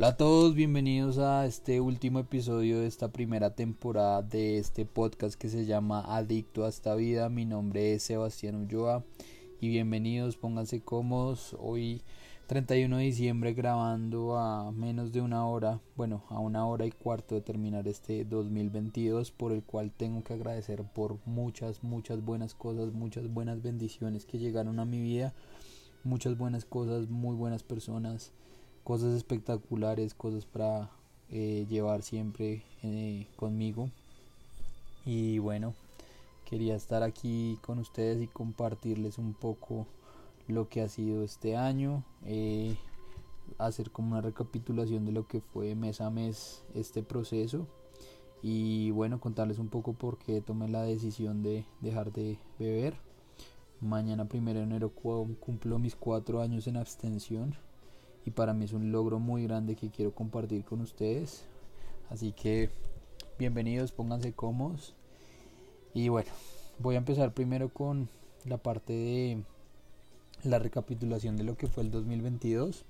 Hola 0.00 0.08
a 0.08 0.16
todos, 0.16 0.54
bienvenidos 0.54 1.18
a 1.18 1.44
este 1.44 1.78
último 1.78 2.20
episodio 2.20 2.80
de 2.80 2.86
esta 2.86 3.08
primera 3.12 3.54
temporada 3.54 4.22
de 4.22 4.56
este 4.56 4.86
podcast 4.86 5.38
que 5.38 5.50
se 5.50 5.66
llama 5.66 6.00
Adicto 6.16 6.64
a 6.64 6.70
esta 6.70 6.94
vida. 6.94 7.28
Mi 7.28 7.44
nombre 7.44 7.92
es 7.92 8.04
Sebastián 8.04 8.54
Ulloa 8.54 9.04
y 9.60 9.68
bienvenidos, 9.68 10.38
pónganse 10.38 10.80
cómodos. 10.80 11.54
Hoy 11.60 12.00
31 12.46 12.96
de 12.96 13.02
diciembre 13.02 13.52
grabando 13.52 14.38
a 14.38 14.72
menos 14.72 15.12
de 15.12 15.20
una 15.20 15.46
hora, 15.46 15.80
bueno, 15.96 16.24
a 16.30 16.38
una 16.38 16.64
hora 16.64 16.86
y 16.86 16.92
cuarto 16.92 17.34
de 17.34 17.42
terminar 17.42 17.86
este 17.86 18.24
2022 18.24 19.32
por 19.32 19.52
el 19.52 19.62
cual 19.62 19.90
tengo 19.94 20.24
que 20.24 20.32
agradecer 20.32 20.82
por 20.82 21.18
muchas, 21.26 21.84
muchas 21.84 22.24
buenas 22.24 22.54
cosas, 22.54 22.94
muchas 22.94 23.30
buenas 23.30 23.60
bendiciones 23.60 24.24
que 24.24 24.38
llegaron 24.38 24.80
a 24.80 24.86
mi 24.86 24.98
vida, 24.98 25.34
muchas 26.04 26.38
buenas 26.38 26.64
cosas, 26.64 27.10
muy 27.10 27.36
buenas 27.36 27.62
personas 27.62 28.32
cosas 28.90 29.14
espectaculares, 29.14 30.14
cosas 30.14 30.46
para 30.46 30.90
eh, 31.30 31.64
llevar 31.70 32.02
siempre 32.02 32.64
eh, 32.82 33.28
conmigo. 33.36 33.88
Y 35.06 35.38
bueno, 35.38 35.74
quería 36.44 36.74
estar 36.74 37.04
aquí 37.04 37.56
con 37.62 37.78
ustedes 37.78 38.20
y 38.20 38.26
compartirles 38.26 39.18
un 39.18 39.32
poco 39.32 39.86
lo 40.48 40.68
que 40.68 40.82
ha 40.82 40.88
sido 40.88 41.22
este 41.22 41.56
año, 41.56 42.02
eh, 42.26 42.76
hacer 43.58 43.92
como 43.92 44.10
una 44.10 44.22
recapitulación 44.22 45.06
de 45.06 45.12
lo 45.12 45.28
que 45.28 45.40
fue 45.40 45.76
mes 45.76 46.00
a 46.00 46.10
mes 46.10 46.64
este 46.74 47.04
proceso 47.04 47.68
y 48.42 48.90
bueno, 48.90 49.20
contarles 49.20 49.60
un 49.60 49.68
poco 49.68 49.92
por 49.92 50.18
qué 50.18 50.40
tomé 50.40 50.66
la 50.66 50.82
decisión 50.82 51.44
de 51.44 51.64
dejar 51.80 52.10
de 52.10 52.38
beber. 52.58 52.94
Mañana 53.80 54.24
primero 54.24 54.58
de 54.58 54.64
enero 54.64 54.90
cumplo 54.90 55.78
mis 55.78 55.94
cuatro 55.94 56.40
años 56.40 56.66
en 56.66 56.76
abstención 56.76 57.54
y 58.24 58.30
para 58.30 58.52
mí 58.52 58.64
es 58.64 58.72
un 58.72 58.92
logro 58.92 59.18
muy 59.18 59.44
grande 59.44 59.76
que 59.76 59.90
quiero 59.90 60.14
compartir 60.14 60.64
con 60.64 60.80
ustedes. 60.80 61.44
Así 62.10 62.32
que 62.32 62.70
bienvenidos, 63.38 63.92
pónganse 63.92 64.32
cómodos. 64.32 64.94
Y 65.94 66.08
bueno, 66.08 66.30
voy 66.78 66.96
a 66.96 66.98
empezar 66.98 67.32
primero 67.32 67.68
con 67.68 68.08
la 68.44 68.58
parte 68.58 68.92
de 68.92 69.42
la 70.44 70.58
recapitulación 70.58 71.36
de 71.36 71.44
lo 71.44 71.56
que 71.56 71.66
fue 71.66 71.82
el 71.82 71.90
2022. 71.90 72.84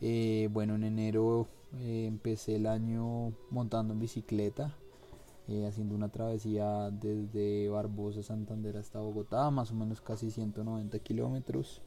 Eh, 0.00 0.48
bueno, 0.52 0.74
en 0.74 0.84
enero 0.84 1.46
eh, 1.78 2.06
empecé 2.06 2.56
el 2.56 2.66
año 2.66 3.32
montando 3.50 3.92
en 3.92 4.00
bicicleta, 4.00 4.74
eh, 5.48 5.66
haciendo 5.66 5.94
una 5.94 6.08
travesía 6.08 6.90
desde 6.90 7.68
Barbosa, 7.68 8.22
Santander 8.22 8.76
hasta 8.76 9.00
Bogotá, 9.00 9.50
más 9.50 9.70
o 9.70 9.74
menos 9.74 10.00
casi 10.00 10.30
190 10.30 10.98
kilómetros. 11.00 11.82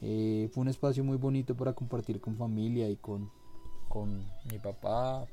Eh, 0.00 0.48
fue 0.52 0.62
un 0.62 0.68
espacio 0.68 1.02
muy 1.02 1.16
bonito 1.16 1.56
para 1.56 1.72
compartir 1.72 2.20
con 2.20 2.36
familia 2.36 2.88
y 2.88 2.96
con, 2.96 3.30
con 3.88 4.24
mi 4.50 4.58
papá 4.58 5.26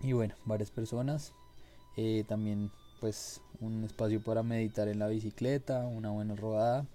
y 0.00 0.12
bueno, 0.12 0.34
varias 0.44 0.70
personas. 0.70 1.32
Eh, 1.96 2.24
también 2.28 2.70
pues 3.00 3.40
un 3.60 3.84
espacio 3.84 4.22
para 4.22 4.42
meditar 4.42 4.88
en 4.88 4.98
la 4.98 5.08
bicicleta, 5.08 5.86
una 5.86 6.10
buena 6.10 6.34
rodada. 6.34 6.86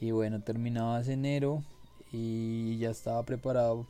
Y 0.00 0.10
bueno, 0.10 0.40
terminaba 0.42 1.00
ese 1.00 1.14
enero 1.14 1.62
y 2.12 2.78
ya 2.78 2.90
estaba 2.90 3.22
preparado 3.24 3.86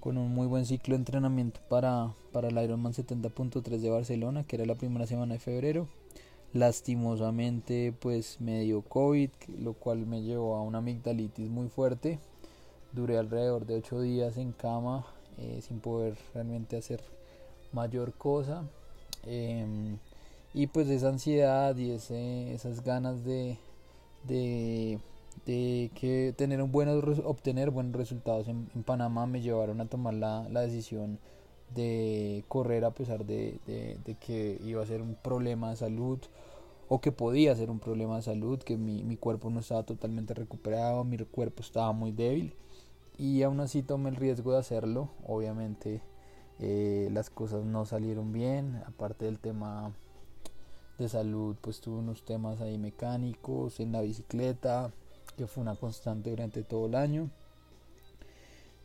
con 0.00 0.18
un 0.18 0.34
muy 0.34 0.46
buen 0.46 0.66
ciclo 0.66 0.94
de 0.94 0.98
entrenamiento 0.98 1.60
para, 1.68 2.12
para 2.32 2.48
el 2.48 2.58
Ironman 2.62 2.92
70.3 2.92 3.62
de 3.78 3.90
Barcelona, 3.90 4.44
que 4.44 4.56
era 4.56 4.66
la 4.66 4.74
primera 4.74 5.06
semana 5.06 5.34
de 5.34 5.40
febrero. 5.40 5.88
Lastimosamente 6.54 7.92
pues 8.00 8.40
me 8.40 8.60
dio 8.60 8.82
COVID, 8.82 9.30
lo 9.58 9.72
cual 9.74 10.06
me 10.06 10.22
llevó 10.22 10.54
a 10.54 10.62
una 10.62 10.78
amigdalitis 10.78 11.50
muy 11.50 11.68
fuerte. 11.68 12.20
Duré 12.92 13.18
alrededor 13.18 13.66
de 13.66 13.74
8 13.74 14.00
días 14.02 14.36
en 14.36 14.52
cama 14.52 15.04
eh, 15.36 15.60
sin 15.62 15.80
poder 15.80 16.16
realmente 16.32 16.76
hacer 16.76 17.02
mayor 17.72 18.14
cosa. 18.14 18.62
Em, 19.26 19.98
y 20.54 20.68
pues 20.68 20.88
esa 20.88 21.08
ansiedad 21.08 21.76
y 21.76 21.90
ese, 21.90 22.54
esas 22.54 22.84
ganas 22.84 23.24
de, 23.24 23.58
de, 24.24 25.00
que 25.44 26.34
tener 26.36 26.62
un 26.62 26.70
buen, 26.70 26.88
obtener 27.24 27.70
buenos 27.70 27.94
resultados 27.96 28.46
en, 28.46 28.66
Panamá 28.84 29.26
me 29.26 29.40
llevaron 29.40 29.80
a 29.80 29.86
tomar 29.86 30.14
la, 30.14 30.48
la 30.50 30.60
decisión 30.60 31.18
de 31.74 32.44
correr 32.48 32.84
a 32.84 32.92
pesar 32.92 33.24
de, 33.24 33.58
que 34.20 34.60
iba 34.64 34.82
a 34.82 34.86
ser 34.86 35.02
un 35.02 35.14
problema 35.14 35.70
de 35.70 35.76
salud 35.76 36.18
o 36.88 37.00
que 37.00 37.12
podía 37.12 37.54
ser 37.56 37.70
un 37.70 37.80
problema 37.80 38.16
de 38.16 38.22
salud, 38.22 38.58
que 38.58 38.76
mi, 38.76 39.16
cuerpo 39.16 39.50
no 39.50 39.60
estaba 39.60 39.82
totalmente 39.82 40.34
recuperado, 40.34 41.04
mi 41.04 41.18
cuerpo 41.18 41.62
estaba 41.62 41.92
muy 41.92 42.12
débil 42.12 42.54
y 43.18 43.42
aún 43.42 43.60
así 43.60 43.82
tomé 43.82 44.10
el 44.10 44.16
riesgo 44.16 44.52
de 44.52 44.58
hacerlo. 44.58 45.08
Obviamente 45.26 46.00
eh, 46.60 47.08
las 47.12 47.30
cosas 47.30 47.64
no 47.64 47.84
salieron 47.84 48.32
bien, 48.32 48.82
aparte 48.86 49.24
del 49.24 49.38
tema 49.38 49.92
de 50.98 51.08
salud, 51.08 51.56
pues 51.60 51.80
tuve 51.80 51.98
unos 51.98 52.24
temas 52.24 52.60
ahí 52.60 52.78
mecánicos 52.78 53.80
en 53.80 53.92
la 53.92 54.00
bicicleta, 54.00 54.92
que 55.36 55.46
fue 55.46 55.62
una 55.62 55.74
constante 55.74 56.30
durante 56.30 56.62
todo 56.62 56.86
el 56.86 56.94
año. 56.94 57.30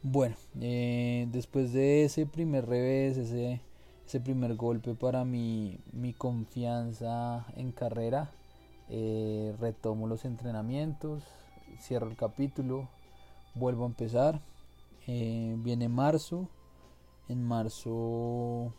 Bueno, 0.01 0.37
eh, 0.61 1.27
después 1.29 1.73
de 1.73 2.05
ese 2.05 2.25
primer 2.25 2.65
revés, 2.65 3.17
ese, 3.17 3.59
ese 4.07 4.21
primer 4.21 4.55
golpe 4.55 4.95
para 4.95 5.25
mi, 5.25 5.77
mi 5.91 6.13
confianza 6.13 7.45
en 7.57 7.73
carrera, 7.73 8.31
eh, 8.87 9.53
retomo 9.59 10.07
los 10.07 10.23
entrenamientos, 10.23 11.23
cierro 11.81 12.09
el 12.09 12.15
capítulo, 12.15 12.87
vuelvo 13.55 13.83
a 13.83 13.87
empezar. 13.87 14.39
Eh, 15.05 15.55
viene 15.59 15.89
marzo, 15.89 16.47
en 17.27 17.43
marzo 17.43 18.73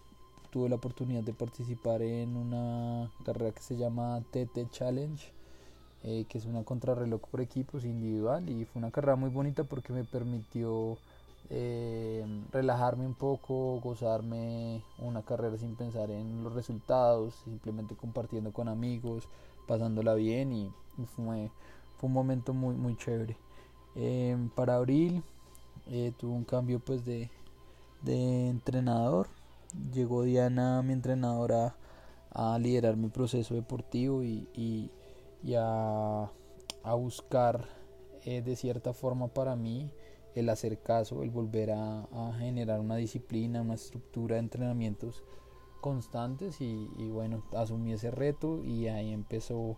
tuve 0.51 0.71
la 0.71 0.77
oportunidad 0.77 1.23
de 1.23 1.35
participar 1.35 2.01
en 2.01 2.35
una 2.35 3.11
carrera 3.27 3.53
que 3.53 3.61
se 3.63 3.77
llama 3.77 4.23
TT 4.31 4.71
Challenge. 4.71 5.33
que 6.03 6.39
es 6.39 6.47
una 6.47 6.65
contrarreloj 6.65 7.21
por 7.31 7.43
equipos 7.43 7.85
individual 7.85 8.49
y 8.49 8.65
fue 8.65 8.81
una 8.81 8.91
carrera 8.91 9.17
muy 9.17 9.29
bonita 9.29 9.65
porque 9.65 9.93
me 9.93 10.03
permitió 10.03 10.97
eh, 11.53 12.25
relajarme 12.53 13.05
un 13.05 13.15
poco, 13.15 13.81
gozarme 13.81 14.85
una 14.99 15.23
carrera 15.23 15.59
sin 15.59 15.75
pensar 15.75 16.09
en 16.13 16.45
los 16.45 16.55
resultados, 16.55 17.35
simplemente 17.45 17.97
compartiendo 17.97 18.53
con 18.53 18.69
amigos, 18.69 19.29
pasándola 19.67 20.15
bien 20.15 20.53
y, 20.53 20.73
fue, 21.17 21.51
un 22.03 22.13
momento 22.13 22.55
muy, 22.55 22.77
muy 22.77 22.97
chévere. 22.97 23.37
Eh, 23.97 24.37
para 24.55 24.77
abril 24.77 25.25
eh, 25.91 26.13
tuve 26.17 26.33
un 26.33 26.45
cambio 26.45 26.79
pues 26.79 27.05
de, 27.05 27.29
entrenador. 28.07 29.27
Llegó 29.93 30.23
Diana, 30.23 30.83
mi 30.83 30.93
entrenadora, 30.93 31.75
a 32.31 32.57
liderar 32.61 32.97
mi 32.97 33.09
proceso 33.09 33.55
deportivo 33.55 34.23
y, 34.23 34.89
a, 35.59 36.31
a, 36.85 36.95
buscar 36.95 37.67
de 38.25 38.55
cierta 38.55 38.93
forma 38.93 39.29
para 39.29 39.57
mí 39.57 39.91
el 40.35 40.49
hacer 40.49 40.79
caso, 40.79 41.23
el 41.23 41.31
volver 41.31 41.73
a, 41.73 42.07
generar 42.39 42.81
una 42.81 42.97
disciplina, 42.97 43.63
una 43.63 43.75
estructura 43.75 44.37
de 44.37 44.41
entrenamientos 44.41 45.23
constantes 45.81 46.61
y, 46.61 46.87
bueno, 47.11 47.43
asumí 47.57 47.93
ese 47.93 48.11
reto 48.11 48.63
y 48.65 48.89
ahí 48.89 49.13
empezó 49.13 49.77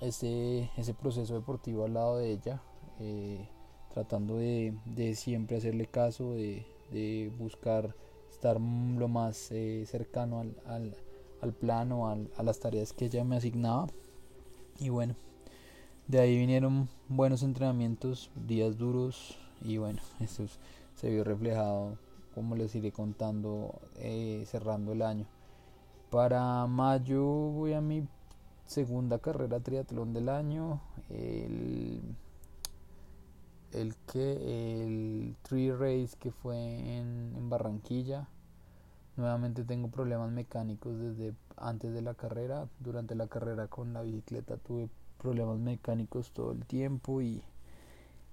ese, 0.00 0.70
ese 0.76 0.94
proceso 0.94 1.34
deportivo 1.34 1.84
al 1.84 1.94
lado 1.94 2.18
de 2.18 2.32
ella, 2.32 2.62
eh, 2.98 3.48
tratando 3.92 4.36
de, 4.36 4.74
siempre 5.14 5.58
hacerle 5.58 5.86
caso, 5.86 6.32
de, 6.34 7.32
buscar 7.38 7.94
estar 8.30 8.60
lo 8.60 9.08
más 9.08 9.52
eh, 9.52 9.84
cercano 9.86 10.40
al, 10.40 10.56
al, 10.66 10.96
al 11.40 11.52
plano, 11.52 12.08
a 12.08 12.42
las 12.42 12.58
tareas 12.60 12.92
que 12.92 13.06
ella 13.06 13.24
me 13.24 13.36
asignaba. 13.36 13.86
Y 14.78 14.88
bueno, 14.88 15.14
de 16.08 16.18
ahí 16.18 16.36
vinieron 16.36 16.88
buenos 17.08 17.42
entrenamientos, 17.42 18.30
días 18.34 18.78
duros, 18.78 19.38
y 19.62 19.78
bueno, 19.78 20.00
eso 20.20 20.44
se 20.94 21.10
vio 21.10 21.24
reflejado, 21.24 21.96
como 22.34 22.56
les 22.56 22.74
iré 22.74 22.92
contando, 22.92 23.80
eh, 23.96 24.44
cerrando 24.46 24.92
el 24.92 25.02
año. 25.02 25.26
Para 26.10 26.66
mayo 26.66 27.24
voy 27.24 27.72
a 27.72 27.80
mi 27.80 28.06
segunda 28.66 29.18
carrera 29.18 29.60
triatlón 29.60 30.12
del 30.12 30.28
año. 30.28 30.80
El, 31.08 32.00
el 33.72 33.94
que 34.12 34.84
el 34.84 35.36
Tree 35.42 35.72
Race 35.72 36.16
que 36.18 36.30
fue 36.30 36.56
en, 36.56 37.34
en, 37.36 37.50
Barranquilla. 37.50 38.28
Nuevamente 39.16 39.64
tengo 39.64 39.88
problemas 39.88 40.30
mecánicos 40.30 40.98
desde 40.98 41.34
antes 41.56 41.92
de 41.92 42.02
la 42.02 42.14
carrera. 42.14 42.68
Durante 42.80 43.14
la 43.14 43.26
carrera 43.26 43.68
con 43.68 43.92
la 43.92 44.02
bicicleta 44.02 44.56
tuve 44.56 44.88
problemas 45.18 45.58
mecánicos 45.58 46.32
todo 46.32 46.52
el 46.52 46.64
tiempo 46.64 47.20
y 47.20 47.42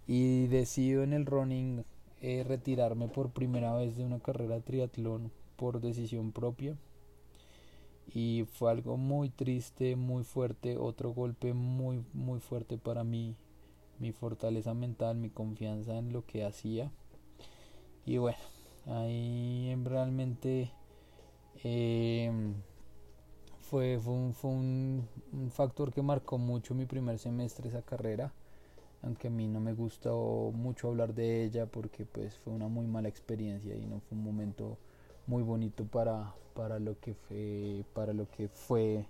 y 0.07 0.48
decido 0.48 1.04
en 1.04 1.13
el 1.13 1.25
running 1.25 1.83
eh, 2.21 2.44
retirarme 2.48 3.07
por 3.07 3.30
primera 3.31 3.75
vez 3.75 3.98
de 3.98 4.04
una 4.04 4.19
carrera 4.19 4.59
triatlón 4.62 5.31
por 5.56 5.81
decisión 5.81 6.31
propia. 6.31 6.75
Y 8.13 8.45
fue 8.54 8.71
algo 8.71 8.98
muy 8.98 9.30
triste, 9.30 9.95
muy 9.95 10.24
fuerte, 10.24 10.77
otro 10.77 11.12
golpe 11.13 11.54
muy 11.54 12.04
muy 12.13 12.39
fuerte 12.39 12.77
para 12.77 13.04
mí, 13.04 13.36
mi 14.00 14.13
fortaleza 14.13 14.74
mental, 14.74 15.18
mi 15.18 15.30
confianza 15.30 15.98
en 15.98 16.13
lo 16.13 16.25
que 16.25 16.45
hacía. 16.45 16.89
Y 18.06 18.18
bueno 18.18 18.57
ahí 18.88 19.75
realmente 19.83 20.71
eh, 21.63 22.31
fue, 23.62 24.00
fue, 24.01 24.13
un, 24.13 24.33
fue 24.33 24.51
un, 24.51 25.07
factor 25.51 25.94
que 25.94 26.01
marcó 26.01 26.38
mucho 26.38 26.74
mi 26.74 26.86
primer 26.86 27.19
semestre 27.19 27.68
esa 27.68 27.81
carrera 27.81 28.31
aunque 29.03 29.27
a 29.27 29.31
mí 29.31 29.47
no 29.47 29.59
me 29.59 29.73
gustó 29.73 30.51
mucho 30.53 30.89
hablar 30.89 31.13
de 31.13 31.44
ella 31.44 31.65
porque 31.65 32.05
pues 32.05 32.38
fue 32.39 32.53
una 32.53 32.67
muy 32.67 32.88
mala 32.88 33.09
experiencia 33.09 33.75
y 33.75 33.85
no 33.85 33.99
fue 34.01 34.17
un 34.17 34.23
momento 34.23 34.77
muy 35.27 35.44
bonito 35.44 35.85
para, 35.85 36.33
para 36.53 36.79
lo 36.79 36.99
que 36.99 37.13
fue 37.13 37.83
para 37.94 38.13
lo 38.13 38.29
que 38.29 38.47
fue 38.47 39.05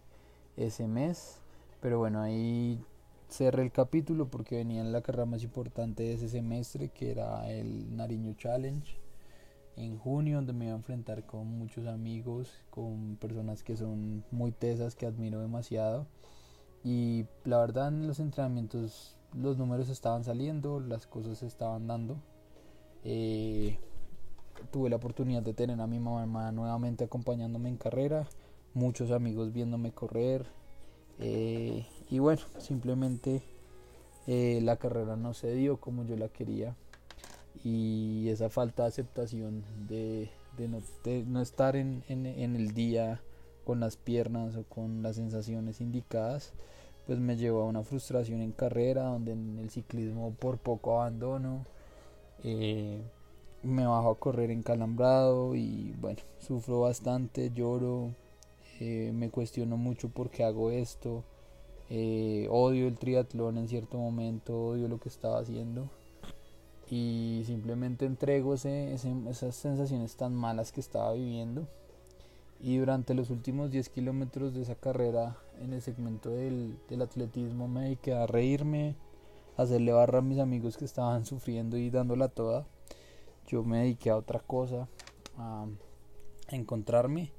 ese 0.55 0.87
mes 0.87 1.41
pero 1.81 1.99
bueno 1.99 2.21
ahí 2.21 2.83
cerré 3.29 3.63
el 3.63 3.71
capítulo 3.71 4.29
porque 4.29 4.57
venía 4.57 4.81
en 4.81 4.91
la 4.91 5.01
carrera 5.01 5.25
más 5.25 5.43
importante 5.43 6.03
de 6.03 6.13
ese 6.13 6.29
semestre 6.29 6.89
que 6.89 7.11
era 7.11 7.49
el 7.49 7.95
Nariño 7.95 8.33
Challenge 8.33 9.07
en 9.77 9.97
junio 9.99 10.37
donde 10.37 10.53
me 10.53 10.65
iba 10.65 10.73
a 10.73 10.77
enfrentar 10.77 11.23
con 11.25 11.47
muchos 11.47 11.87
amigos, 11.87 12.51
con 12.71 13.15
personas 13.17 13.63
que 13.63 13.77
son 13.77 14.23
muy 14.31 14.51
tesas, 14.51 14.95
que 14.95 15.05
admiro 15.05 15.39
demasiado. 15.39 16.07
Y 16.83 17.25
la 17.45 17.59
verdad 17.59 17.89
en 17.89 18.07
los 18.07 18.19
entrenamientos 18.19 19.16
los 19.41 19.57
números 19.57 19.89
estaban 19.89 20.23
saliendo, 20.23 20.79
las 20.79 21.07
cosas 21.07 21.37
se 21.39 21.47
estaban 21.47 21.87
dando. 21.87 22.17
Eh, 23.03 23.77
tuve 24.71 24.89
la 24.89 24.95
oportunidad 24.97 25.43
de 25.43 25.53
tener 25.53 25.79
a 25.79 25.87
mi 25.87 25.99
mamá 25.99 26.51
nuevamente 26.51 27.03
acompañándome 27.03 27.69
en 27.69 27.77
carrera, 27.77 28.27
muchos 28.73 29.11
amigos 29.11 29.53
viéndome 29.53 29.91
correr. 29.91 30.45
Eh, 31.19 31.85
y 32.09 32.19
bueno, 32.19 32.41
simplemente 32.59 33.43
eh, 34.27 34.59
la 34.61 34.77
carrera 34.77 35.15
no 35.15 35.33
se 35.33 35.53
dio 35.53 35.77
como 35.77 36.03
yo 36.03 36.15
la 36.15 36.29
quería 36.29 36.75
y 37.63 38.29
esa 38.29 38.49
falta 38.49 38.83
de 38.83 38.89
aceptación 38.89 39.63
de, 39.87 40.29
no, 41.25 41.41
estar 41.41 41.75
en, 41.75 42.03
el 42.07 42.73
día 42.73 43.21
con 43.65 43.79
las 43.79 43.97
piernas 43.97 44.55
o 44.55 44.63
con 44.63 45.01
las 45.01 45.15
sensaciones 45.15 45.81
indicadas 45.81 46.53
pues 47.07 47.19
me 47.19 47.37
llevó 47.37 47.61
a 47.61 47.65
una 47.65 47.83
frustración 47.83 48.41
en 48.41 48.51
carrera 48.51 49.03
donde 49.03 49.31
en 49.31 49.57
el 49.59 49.69
ciclismo 49.69 50.35
por 50.37 50.57
poco 50.57 50.99
abandono 50.99 51.65
eh, 52.43 53.01
me 53.63 53.87
bajo 53.87 54.11
a 54.11 54.19
correr 54.19 54.51
encalambrado 54.51 55.55
y 55.55 55.95
bueno 55.99 56.19
sufro 56.39 56.81
bastante 56.81 57.49
lloro 57.51 58.13
eh, 58.81 59.11
me 59.13 59.29
cuestiono 59.29 59.77
mucho 59.77 60.09
por 60.09 60.29
qué 60.29 60.43
hago 60.43 60.69
esto 60.69 61.23
eh, 61.89 62.47
odio 62.51 62.87
el 62.87 62.97
triatlón 62.97 63.57
en 63.57 63.69
cierto 63.69 63.97
momento 63.97 64.67
odio 64.67 64.89
lo 64.89 64.99
que 64.99 65.07
estaba 65.07 65.39
haciendo 65.39 65.89
y 66.89 67.43
simplemente 67.45 68.05
entrego 68.05 68.53
ese, 68.53 68.93
esas 68.93 69.55
sensaciones 69.55 70.17
tan 70.17 70.35
malas 70.35 70.73
que 70.73 70.81
estaba 70.81 71.13
viviendo 71.13 71.67
y 72.59 72.77
durante 72.77 73.13
los 73.13 73.29
últimos 73.29 73.71
10 73.71 73.89
kilómetros 73.89 74.53
de 74.53 74.61
esa 74.61 74.75
carrera 74.75 75.37
en 75.61 75.73
el 75.73 75.81
segmento 75.81 76.29
del, 76.29 76.77
del, 76.89 77.01
atletismo 77.01 77.67
me 77.67 77.83
dediqué 77.83 78.13
a 78.13 78.25
reírme, 78.25 78.95
a 79.57 79.63
hacerle 79.63 79.91
barra 79.91 80.19
a 80.19 80.23
mis 80.23 80.39
amigos 80.39 80.77
que 80.77 80.85
estaban 80.85 81.25
sufriendo 81.25 81.77
y 81.77 81.89
dándola 81.89 82.29
toda. 82.29 82.65
Yo 83.47 83.63
me 83.63 83.79
dediqué 83.79 84.09
a 84.09 84.17
otra 84.17 84.39
cosa, 84.39 84.87
a 85.37 85.67
encontrarme 86.49 87.31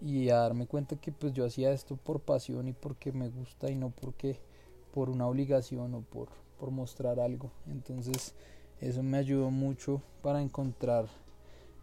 y 0.00 0.28
a 0.28 0.36
darme 0.36 0.66
cuenta 0.66 0.96
que 0.96 1.10
pues 1.10 1.32
yo 1.32 1.44
hacía 1.44 1.72
esto 1.72 1.96
por 1.96 2.20
pasión 2.20 2.68
y 2.68 2.72
porque 2.72 3.12
me 3.12 3.30
gusta 3.30 3.70
y 3.70 3.74
no 3.74 3.90
porque 3.90 4.38
por 4.92 5.10
una 5.10 5.26
obligación 5.26 5.94
o 5.94 6.02
por, 6.02 6.28
por 6.58 6.70
mostrar 6.70 7.18
algo. 7.18 7.50
Entonces 7.66 8.34
eso 8.80 9.02
me 9.02 9.18
ayudó 9.18 9.50
mucho 9.50 10.02
para 10.22 10.42
encontrar 10.42 11.06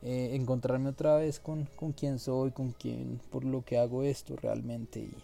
eh, 0.06 0.36
encontrarme 0.36 0.90
otra 0.90 1.16
vez 1.16 1.40
con, 1.40 1.66
con 1.78 1.94
quién 1.94 2.20
soy 2.20 2.52
con 2.52 2.72
quién 2.72 3.22
por 3.32 3.46
lo 3.46 3.64
que 3.64 3.78
hago 3.78 4.04
esto 4.04 4.36
realmente. 4.36 5.00
Y, 5.00 5.16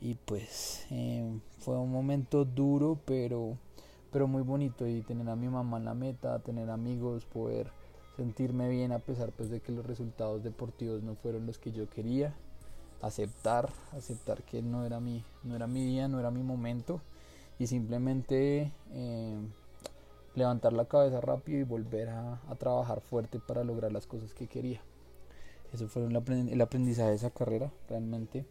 y 0.00 0.14
pues 0.14 0.86
eh, 0.90 1.28
fue 1.58 1.76
un 1.76 1.90
momento 1.90 2.44
duro 2.44 2.98
pero 3.04 3.56
pero 4.12 4.28
muy 4.28 4.42
bonito. 4.42 4.86
Y 4.86 5.02
tener 5.02 5.28
a 5.28 5.36
mi 5.36 5.48
mamá 5.48 5.78
en 5.78 5.84
la 5.84 5.94
meta 5.94 6.38
tener 6.38 6.70
amigos 6.70 7.24
poder 7.24 7.70
sentirme 8.16 8.68
bien 8.68 8.92
a 8.92 9.00
pesar 9.00 9.32
pues 9.32 9.50
de 9.50 9.60
que 9.60 9.72
los 9.72 9.84
resultados 9.84 10.42
deportivos 10.44 11.02
no 11.02 11.16
fueron 11.16 11.46
los 11.46 11.58
que 11.58 11.72
yo 11.72 11.88
quería. 11.90 12.34
Aceptar 13.02 13.68
aceptar 13.92 14.42
que 14.42 14.62
no 14.62 14.84
era 14.84 15.00
mi 15.00 15.24
no 15.42 15.56
era 15.56 15.66
mi 15.66 15.84
día 15.84 16.06
no 16.06 16.20
era 16.20 16.30
mi 16.30 16.44
momento. 16.44 17.00
Y 17.58 17.66
simplemente 17.66 18.70
eh, 18.92 19.36
levantar 20.34 20.72
la 20.72 20.86
cabeza 20.86 21.20
rápido 21.20 21.58
y 21.58 21.64
volver 21.64 22.08
a, 22.10 22.40
trabajar 22.58 23.00
fuerte 23.00 23.38
para 23.38 23.64
lograr 23.64 23.92
las 23.92 24.06
cosas 24.06 24.34
que 24.34 24.46
quería. 24.46 24.80
Eso 25.72 25.88
fue 25.88 26.04
el 26.04 26.60
aprendizaje 26.60 27.10
de 27.10 27.16
esa 27.16 27.30
carrera, 27.30 27.70
realmente. 27.88 28.46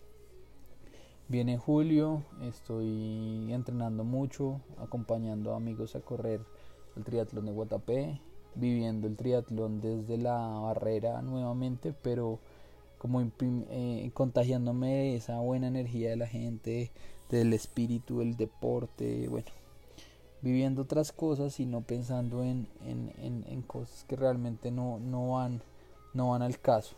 Viene 1.30 1.58
julio, 1.58 2.24
estoy 2.42 3.52
entrenando 3.52 4.06
mucho, 4.06 4.62
acompañando 4.78 5.54
a 5.54 5.58
amigos 5.58 5.96
a 5.96 6.00
correr 6.00 6.40
el 6.96 7.04
triatlón 7.04 7.48
de 7.48 7.52
Guatapé, 7.52 8.22
viviendo 8.56 9.08
el 9.08 9.18
triatlón 9.18 9.82
desde 9.82 10.18
la 10.18 10.38
barrera 10.38 11.22
nuevamente, 11.22 11.94
pero 12.02 12.40
como 12.98 13.22
eh, 13.22 14.10
contagiándome 14.14 14.88
de 14.88 15.16
esa 15.18 15.40
buena 15.40 15.68
energía 15.68 16.12
de 16.12 16.16
la 16.16 16.28
gente, 16.28 16.92
del 17.30 17.54
espíritu, 17.54 18.20
del 18.20 18.38
deporte, 18.38 19.28
bueno, 19.28 19.52
viviendo 20.42 20.84
otras 20.84 21.12
cosas 21.12 21.60
y 21.60 21.66
no 21.66 21.82
pensando 21.82 22.44
en, 22.44 22.68
en, 22.86 23.46
en, 23.48 23.62
cosas 23.64 24.06
que 24.08 24.16
realmente 24.16 24.72
no, 24.72 25.00
no, 25.00 25.32
van, 25.32 25.62
no 26.14 26.30
van 26.32 26.42
al 26.42 26.60
caso. 26.60 26.96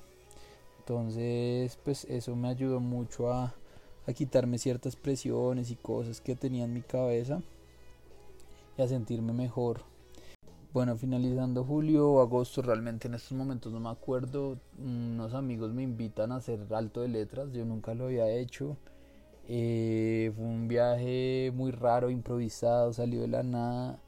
Entonces, 0.79 1.77
pues 1.83 2.05
eso 2.05 2.35
me 2.35 2.49
ayudó 2.49 2.79
mucho 2.79 3.31
a, 3.31 3.53
a 4.07 4.13
quitarme 4.13 4.57
ciertas 4.57 4.95
presiones 4.95 5.71
y 5.71 5.75
cosas 5.75 6.19
que 6.21 6.35
tenía 6.35 6.65
en 6.65 6.73
mi 6.73 6.81
cabeza 6.81 7.41
y 8.77 8.81
a 8.81 8.87
sentirme 8.87 9.33
mejor. 9.33 9.81
Bueno, 10.71 10.95
finalizando 10.97 11.63
julio 11.63 12.11
o 12.11 12.21
agosto, 12.21 12.61
realmente 12.61 13.07
en 13.07 13.15
estos 13.15 13.35
momentos 13.35 13.73
no 13.73 13.79
me 13.79 13.89
acuerdo, 13.89 14.59
unos 14.77 15.33
amigos 15.33 15.73
me 15.73 15.81
invitan 15.81 16.31
a 16.31 16.35
hacer 16.35 16.59
alto 16.71 17.01
de 17.01 17.07
letras, 17.07 17.51
yo 17.51 17.65
nunca 17.65 17.95
lo 17.95 18.05
había 18.05 18.29
hecho 18.29 18.77
eh, 19.51 20.31
fue 20.35 20.45
un 20.45 20.67
viaje 20.67 21.51
muy 21.55 21.71
raro, 21.71 22.11
improvisado, 22.11 22.93
salió 22.93 23.21
de 23.21 23.29
la 23.29 23.41
nada, 23.41 23.99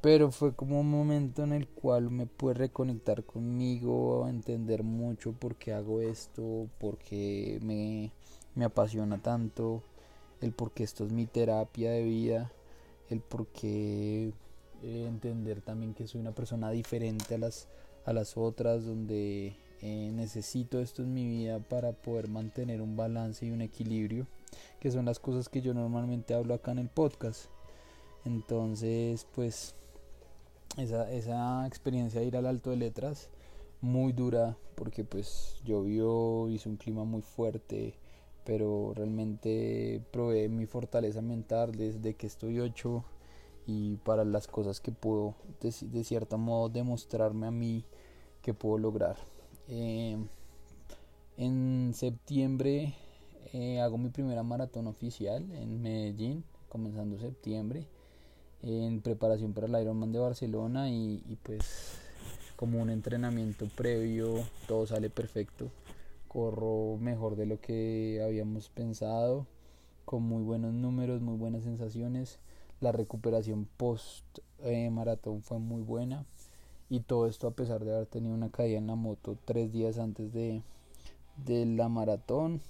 pero 0.00 0.30
fue 0.30 0.54
como 0.54 0.80
un 0.80 0.90
momento 0.90 1.44
en 1.44 1.52
el 1.52 1.68
cual 1.68 2.10
me 2.10 2.24
pude 2.24 2.54
reconectar 2.54 3.22
conmigo, 3.24 4.26
entender 4.26 4.82
mucho 4.84 5.32
por 5.32 5.56
qué 5.56 5.74
hago 5.74 6.00
esto, 6.00 6.68
por 6.78 6.96
qué 6.96 7.58
me, 7.62 8.10
me 8.54 8.64
apasiona 8.64 9.18
tanto, 9.18 9.82
el 10.40 10.52
por 10.52 10.72
qué 10.72 10.84
esto 10.84 11.04
es 11.04 11.12
mi 11.12 11.26
terapia 11.26 11.90
de 11.90 12.02
vida, 12.02 12.50
el 13.10 13.20
por 13.20 13.48
qué 13.48 14.32
eh, 14.82 15.04
entender 15.06 15.60
también 15.60 15.92
que 15.92 16.06
soy 16.06 16.22
una 16.22 16.34
persona 16.34 16.70
diferente 16.70 17.34
a 17.34 17.38
las, 17.38 17.68
a 18.06 18.14
las 18.14 18.38
otras, 18.38 18.86
donde 18.86 19.56
eh, 19.82 20.10
necesito 20.14 20.80
esto 20.80 21.02
en 21.02 21.12
mi 21.12 21.26
vida 21.26 21.58
para 21.58 21.92
poder 21.92 22.28
mantener 22.28 22.80
un 22.80 22.96
balance 22.96 23.44
y 23.44 23.50
un 23.50 23.60
equilibrio 23.60 24.26
que 24.80 24.90
son 24.90 25.04
las 25.04 25.18
cosas 25.18 25.48
que 25.48 25.62
yo 25.62 25.74
normalmente 25.74 26.34
hablo 26.34 26.54
acá 26.54 26.72
en 26.72 26.78
el 26.78 26.88
podcast. 26.88 27.46
Entonces, 28.24 29.26
pues, 29.34 29.74
esa, 30.76 31.10
esa 31.12 31.66
experiencia 31.66 32.20
de 32.20 32.26
ir 32.26 32.36
al 32.36 32.46
alto 32.46 32.70
de 32.70 32.76
letras, 32.76 33.30
muy 33.80 34.12
dura, 34.12 34.56
porque 34.74 35.04
pues 35.04 35.60
llovió, 35.64 36.48
hizo 36.48 36.68
un 36.68 36.76
clima 36.76 37.04
muy 37.04 37.22
fuerte, 37.22 37.94
pero 38.44 38.92
realmente 38.94 40.02
probé 40.12 40.48
mi 40.48 40.66
fortaleza 40.66 41.22
mental 41.22 41.72
desde 41.72 42.14
que 42.14 42.26
estoy 42.26 42.60
ocho 42.60 43.04
y 43.66 43.96
para 43.96 44.24
las 44.24 44.46
cosas 44.46 44.80
que 44.80 44.92
puedo 44.92 45.34
de, 45.60 45.74
de 45.80 46.04
cierto 46.04 46.38
modo 46.38 46.68
demostrarme 46.68 47.46
a 47.46 47.50
mí 47.50 47.84
que 48.42 48.54
puedo 48.54 48.78
lograr. 48.78 49.16
Eh, 49.68 50.16
en 51.36 51.92
septiembre 51.94 52.94
eh, 53.52 53.80
hago 53.80 53.98
mi 53.98 54.10
primera 54.10 54.42
maratón 54.42 54.86
oficial 54.86 55.50
en 55.52 55.82
Medellín, 55.82 56.44
comenzando 56.68 57.18
septiembre, 57.18 57.86
en 58.62 59.00
preparación 59.00 59.52
para 59.52 59.66
el 59.66 59.82
Ironman 59.82 60.12
de 60.12 60.18
Barcelona 60.18 60.90
y, 60.90 61.22
y 61.28 61.36
pues 61.42 61.98
como 62.56 62.80
un 62.80 62.90
entrenamiento 62.90 63.66
previo 63.76 64.34
todo 64.66 64.86
sale 64.86 65.10
perfecto, 65.10 65.70
corro 66.28 66.96
mejor 66.98 67.36
de 67.36 67.46
lo 67.46 67.60
que 67.60 68.22
habíamos 68.24 68.68
pensado, 68.70 69.46
con 70.04 70.22
muy 70.22 70.42
buenos 70.42 70.72
números, 70.72 71.20
muy 71.20 71.36
buenas 71.36 71.64
sensaciones, 71.64 72.38
la 72.80 72.92
recuperación 72.92 73.66
post 73.76 74.24
eh, 74.60 74.90
maratón 74.90 75.42
fue 75.42 75.58
muy 75.58 75.82
buena. 75.82 76.24
Y 76.88 77.00
todo 77.00 77.26
esto 77.26 77.48
a 77.48 77.50
pesar 77.50 77.84
de 77.84 77.92
haber 77.92 78.06
tenido 78.06 78.34
una 78.34 78.50
caída 78.50 78.78
en 78.78 78.86
la 78.86 78.94
moto 78.94 79.36
tres 79.44 79.72
días 79.72 79.98
antes 79.98 80.32
de, 80.32 80.62
de 81.44 81.66
la 81.66 81.88
maratón 81.88 82.60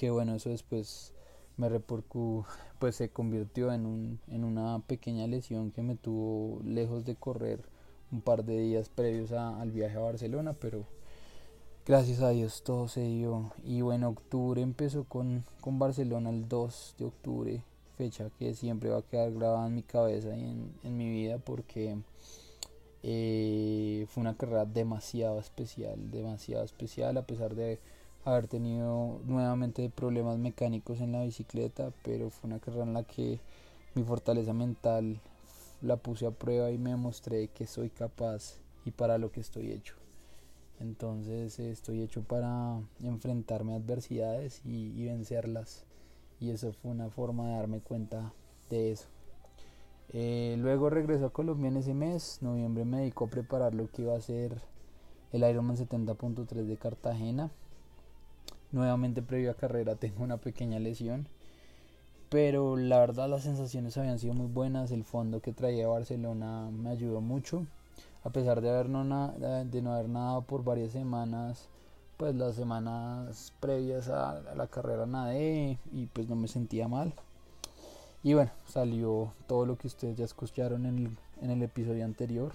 que 0.00 0.08
bueno, 0.08 0.34
eso 0.34 0.48
después 0.48 1.12
me 1.58 1.68
reporcú, 1.68 2.46
pues 2.78 2.96
se 2.96 3.10
convirtió 3.10 3.70
en, 3.70 3.84
un, 3.84 4.18
en 4.28 4.44
una 4.44 4.78
pequeña 4.86 5.26
lesión 5.26 5.72
que 5.72 5.82
me 5.82 5.94
tuvo 5.94 6.62
lejos 6.64 7.04
de 7.04 7.16
correr 7.16 7.60
un 8.10 8.22
par 8.22 8.46
de 8.46 8.58
días 8.58 8.88
previos 8.88 9.30
al 9.32 9.70
viaje 9.72 9.98
a 9.98 10.00
Barcelona, 10.00 10.54
pero 10.54 10.86
gracias 11.84 12.22
a 12.22 12.30
Dios 12.30 12.62
todo 12.62 12.88
se 12.88 13.02
dio. 13.02 13.52
Y 13.62 13.82
bueno, 13.82 14.08
octubre 14.08 14.62
empezó 14.62 15.04
con, 15.04 15.44
con 15.60 15.78
Barcelona 15.78 16.30
el 16.30 16.48
2 16.48 16.94
de 16.96 17.04
octubre, 17.04 17.62
fecha 17.98 18.30
que 18.38 18.54
siempre 18.54 18.88
va 18.88 19.00
a 19.00 19.02
quedar 19.02 19.30
grabada 19.34 19.66
en 19.66 19.74
mi 19.74 19.82
cabeza 19.82 20.34
y 20.34 20.44
en, 20.44 20.72
en 20.82 20.96
mi 20.96 21.10
vida 21.10 21.36
porque 21.36 21.98
eh, 23.02 24.06
fue 24.08 24.22
una 24.22 24.34
carrera 24.34 24.64
demasiado 24.64 25.38
especial, 25.38 26.10
demasiado 26.10 26.64
especial 26.64 27.18
a 27.18 27.26
pesar 27.26 27.54
de 27.54 27.78
haber 28.30 28.48
tenido 28.48 29.20
nuevamente 29.26 29.88
problemas 29.90 30.38
mecánicos 30.38 31.00
en 31.00 31.12
la 31.12 31.22
bicicleta, 31.22 31.92
pero 32.02 32.30
fue 32.30 32.48
una 32.48 32.60
carrera 32.60 32.84
en 32.84 32.94
la 32.94 33.04
que 33.04 33.40
mi 33.94 34.02
fortaleza 34.04 34.52
mental 34.52 35.20
la 35.82 35.96
puse 35.96 36.26
a 36.26 36.30
prueba 36.30 36.70
y 36.70 36.78
me 36.78 36.96
mostré 36.96 37.48
que 37.48 37.66
soy 37.66 37.90
capaz 37.90 38.60
y 38.84 38.90
para 38.90 39.18
lo 39.18 39.30
que 39.32 39.40
estoy 39.40 39.72
hecho. 39.72 39.94
Entonces 40.80 41.58
estoy 41.58 42.02
hecho 42.02 42.22
para 42.22 42.80
enfrentarme 43.02 43.74
a 43.74 43.76
adversidades 43.76 44.62
y, 44.64 45.04
vencerlas. 45.04 45.84
Y 46.40 46.50
eso 46.50 46.72
fue 46.72 46.90
una 46.90 47.10
forma 47.10 47.48
de 47.48 47.54
darme 47.56 47.80
cuenta 47.80 48.32
de 48.70 48.92
eso. 48.92 49.06
Eh, 50.12 50.56
luego 50.58 50.88
regreso 50.88 51.26
a 51.26 51.32
Colombia 51.32 51.68
en 51.68 51.76
ese 51.76 51.92
mes. 51.92 52.38
Noviembre 52.40 52.86
me 52.86 52.98
dedico 52.98 53.26
a 53.26 53.28
preparar 53.28 53.74
lo 53.74 53.90
que 53.90 54.02
iba 54.02 54.16
a 54.16 54.20
ser 54.20 54.60
el 55.32 55.48
Ironman 55.48 55.76
70.3 55.76 56.46
de 56.46 56.76
Cartagena. 56.78 57.50
Nuevamente 58.72 59.22
previo 59.22 59.50
a 59.50 59.54
carrera 59.54 59.96
tengo 59.96 60.22
una 60.22 60.36
pequeña 60.36 60.78
lesión 60.78 61.26
pero 62.30 62.76
la 62.76 63.00
verdad 63.00 63.28
las 63.28 63.42
sensaciones 63.42 63.98
habían 63.98 64.20
sido 64.20 64.34
muy 64.34 64.46
buenas, 64.46 64.92
el 64.92 65.04
fondo 65.04 65.40
que 65.40 65.52
traía 65.52 65.88
Barcelona 65.88 66.70
me 66.70 66.90
ayudó 66.90 67.20
mucho, 67.20 67.66
a 68.24 68.30
pesar 68.30 68.60
de, 68.60 68.70
haber 68.70 68.88
no, 68.88 69.04
de 69.04 69.82
no 69.82 69.92
haber 69.92 70.08
nadado 70.08 70.42
por 70.42 70.62
varias 70.62 70.92
semanas, 70.92 71.66
pues 72.16 72.36
las 72.36 72.54
semanas 72.54 73.52
previas 73.58 74.08
a, 74.08 74.40
la 74.54 74.68
carrera 74.68 75.06
nadé 75.06 75.78
y 75.92 76.06
pues 76.06 76.28
no 76.28 76.36
me 76.36 76.46
sentía 76.46 76.86
mal. 76.86 77.12
Y 78.22 78.34
bueno, 78.34 78.52
salió 78.68 79.32
todo 79.48 79.66
lo 79.66 79.76
que 79.76 79.88
ustedes 79.88 80.16
ya 80.16 80.24
escucharon 80.24 80.86
en 80.86 81.50
el 81.50 81.62
episodio 81.62 82.04
anterior. 82.04 82.52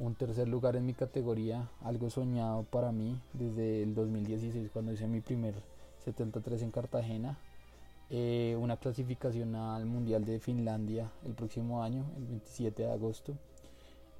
Un 0.00 0.16
tercer 0.16 0.48
lugar 0.48 0.74
en 0.74 0.86
mi 0.86 0.94
categoría, 0.94 1.70
algo 1.82 2.10
soñado 2.10 2.64
para 2.64 2.90
mí 2.90 3.20
desde 3.34 3.82
el 3.82 3.94
2016 3.94 4.70
cuando 4.72 4.92
hice 4.92 5.06
mi 5.06 5.20
primer 5.20 5.54
73 6.04 6.62
en 6.62 6.70
Cartagena 6.72 7.38
eh, 8.12 8.56
una 8.58 8.76
clasificación 8.76 9.54
al 9.54 9.86
Mundial 9.86 10.24
de 10.24 10.40
Finlandia 10.40 11.12
el 11.24 11.32
próximo 11.32 11.82
año, 11.84 12.04
el 12.16 12.26
27 12.26 12.82
de 12.82 12.90
agosto. 12.90 13.34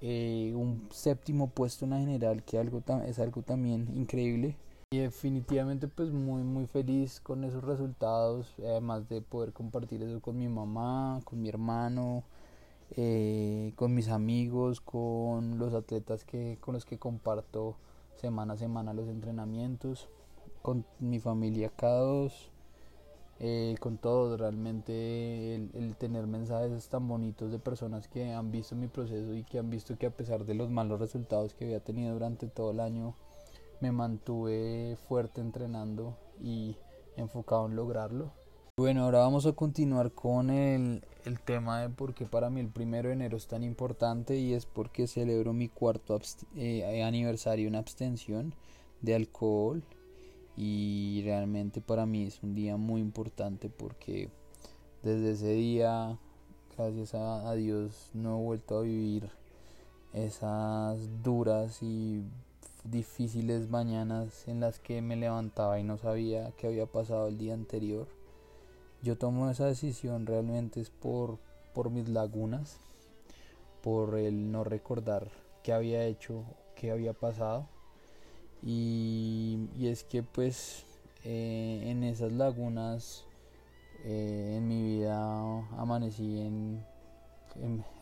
Eh, 0.01 0.53
un 0.55 0.87
séptimo 0.93 1.49
puesto 1.49 1.87
en 1.87 1.91
la 1.91 1.99
general, 1.99 2.45
que 2.45 2.59
algo 2.59 2.83
es 3.05 3.19
algo 3.19 3.43
también 3.43 3.89
increíble. 3.97 4.57
Y 4.93 4.99
definitivamente 4.99 5.89
pues 5.89 6.11
muy 6.11 6.43
muy 6.43 6.67
feliz 6.67 7.21
con 7.21 7.43
esos 7.43 7.65
resultados, 7.65 8.55
además 8.59 9.09
de 9.09 9.23
poder 9.23 9.53
compartir 9.53 10.03
eso 10.03 10.21
con 10.21 10.39
mi 10.39 10.49
mamá, 10.49 11.21
con 11.25 11.43
mi 11.43 11.49
hermano, 11.49 12.23
eh, 12.97 13.73
con 13.77 13.95
mis 13.95 14.09
amigos, 14.09 14.81
con 14.81 15.59
los 15.59 15.75
atletas 15.75 16.25
que, 16.25 16.59
con 16.61 16.75
los 16.75 16.85
que 16.85 16.99
comparto 16.99 17.77
semana 18.17 18.55
a 18.55 18.57
semana 18.57 18.95
los 18.95 19.09
entrenamientos, 19.09 20.09
con 20.63 20.85
mi 20.99 21.21
familia 21.21 21.71
cada 21.75 22.01
dos 22.01 22.51
eh, 23.43 23.77
con 23.81 23.97
todo, 23.97 24.37
realmente 24.37 25.55
el, 25.55 25.97
tener 25.97 26.27
mensajes 26.27 26.91
tan 26.91 27.09
bonitos 27.09 27.51
de 27.51 27.59
personas 27.59 28.07
que 28.07 28.35
han 28.35 28.51
visto 28.51 28.77
mi 28.77 28.87
proceso 28.87 29.35
y 29.35 29.45
que 29.45 29.59
han 29.59 29.71
visto 29.71 29.97
que 29.97 30.05
a 30.05 30.11
pesar 30.11 30.45
de 30.45 30.53
los 30.53 30.69
malos 30.69 31.01
resultados 31.01 31.55
que 31.55 31.65
había 31.65 31.81
tenido 31.81 32.13
durante 32.13 32.49
todo 32.49 32.73
el 32.73 32.81
año, 32.81 33.15
me 33.81 33.93
mantuve 33.93 34.99
fuerte 35.09 35.41
entrenando 35.41 36.19
y 36.39 36.77
enfocado 37.17 37.65
en 37.65 37.77
lograrlo. 37.77 38.31
Bueno, 38.81 39.05
ahora 39.05 39.19
vamos 39.19 39.45
a 39.45 39.53
continuar 39.53 40.11
con 40.13 40.49
el, 40.49 41.05
el 41.27 41.39
tema 41.39 41.83
de 41.83 41.91
por 41.91 42.15
qué 42.15 42.25
para 42.25 42.49
mí 42.49 42.61
el 42.61 42.71
primero 42.71 43.09
de 43.09 43.15
enero 43.15 43.37
es 43.37 43.47
tan 43.47 43.63
importante 43.63 44.39
y 44.39 44.55
es 44.55 44.65
porque 44.65 45.07
celebro 45.07 45.53
mi 45.53 45.69
cuarto 45.69 46.19
eh, 46.57 47.03
aniversario 47.03 47.69
en 47.69 47.75
abstención 47.75 48.55
de 49.03 49.17
alcohol 49.17 49.83
y 50.57 51.21
realmente 51.27 51.83
para 51.83 52.07
mí 52.07 52.23
es 52.23 52.43
un 52.43 52.55
día 52.55 52.79
muy 52.79 53.03
importante 53.03 53.69
porque 53.69 54.31
desde 55.03 55.33
ese 55.33 55.53
día 55.53 56.17
gracias 56.75 57.13
a, 57.15 57.53
Dios 57.53 58.09
no 58.15 58.39
he 58.39 58.43
vuelto 58.43 58.79
a 58.79 58.81
vivir 58.81 59.29
esas 60.15 61.23
duras 61.23 61.83
y 61.83 62.23
difíciles 62.85 63.69
mañanas 63.69 64.49
en 64.49 64.61
las 64.61 64.79
que 64.79 65.03
me 65.03 65.17
levantaba 65.17 65.79
y 65.79 65.85
no 65.85 65.99
sabía 65.99 66.53
qué 66.57 66.69
había 66.69 66.87
pasado 66.87 67.29
el 67.29 67.37
día 67.37 67.53
anterior. 67.53 68.09
Yo 69.03 69.17
tomo 69.17 69.49
esa 69.49 69.67
decisión 69.67 70.27
realmente 70.27 70.81
es 70.81 70.91
por, 70.91 71.39
por 71.73 71.89
mis 71.89 72.09
lagunas, 72.09 72.79
por 73.83 74.19
el 74.19 74.53
no 74.53 74.63
recordar 74.63 75.31
qué 75.63 75.73
había 75.73 76.05
hecho, 76.05 76.45
qué 76.77 76.91
había 76.91 77.15
pasado. 77.15 77.67
Y, 78.63 79.69
es 79.81 80.05
que 80.05 80.23
pues 80.23 80.85
eh, 81.25 81.85
en 81.87 82.05
esas 82.05 82.33
lagunas 82.33 83.25
eh, 84.05 84.57
en 84.59 84.69
mi 84.69 84.83
vida 84.83 85.17
amanecí 85.79 86.41
en, 86.41 86.85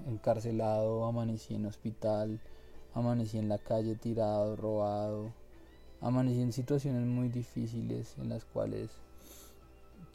encarcelado, 0.08 1.04
amanecí 1.06 1.54
en 1.54 1.66
hospital, 1.66 2.40
amanecí 2.92 3.38
en 3.38 3.48
la 3.48 3.58
calle 3.58 3.94
tirado, 3.94 4.56
robado, 4.56 5.32
amanecí 6.00 6.42
en 6.42 6.52
situaciones 6.52 7.06
muy 7.06 7.28
difíciles 7.28 8.16
en 8.18 8.30
las 8.30 8.44
cuales 8.44 8.90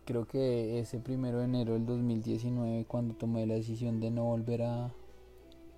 creo 0.05 0.27
que 0.27 0.79
ese 0.79 0.99
primero 0.99 1.39
de 1.39 1.45
enero 1.45 1.73
del 1.73 1.85
2019 1.85 2.85
cuando 2.85 3.15
tomé 3.15 3.45
la 3.45 3.55
decisión 3.55 3.99
de 3.99 4.11
no 4.11 4.25
volver 4.25 4.63
a 4.63 4.93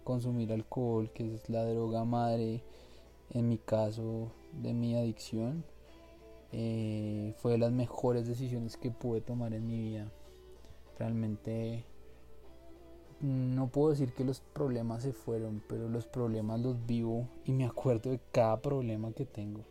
consumir 0.03 0.51
alcohol, 0.51 1.11
que 1.13 1.35
es 1.35 1.49
la 1.49 1.65
droga 1.65 2.05
madre, 2.05 2.63
en 3.31 3.49
mi 3.49 3.57
caso 3.57 4.31
de 4.61 4.73
mi 4.73 4.95
adicción 4.95 5.63
eh, 6.51 7.33
fue 7.37 7.53
de 7.53 7.57
las 7.57 7.71
mejores 7.71 8.27
decisiones 8.27 8.77
que 8.77 8.91
pude 8.91 9.21
tomar 9.21 9.53
en 9.53 9.67
mi 9.67 9.81
vida. 9.81 10.11
Realmente 10.97 11.83
no 13.19 13.67
puedo 13.67 13.89
decir 13.89 14.13
que 14.13 14.23
los 14.23 14.39
problemas 14.39 15.03
se 15.03 15.11
fueron, 15.11 15.61
pero 15.67 15.89
los 15.89 16.07
problemas 16.07 16.61
los 16.61 16.85
vivo 16.85 17.27
y 17.43 17.51
me 17.51 17.65
acuerdo 17.65 18.11
de 18.11 18.19
cada 18.31 18.61
problema 18.61 19.11
que 19.11 19.25
tengo. 19.25 19.61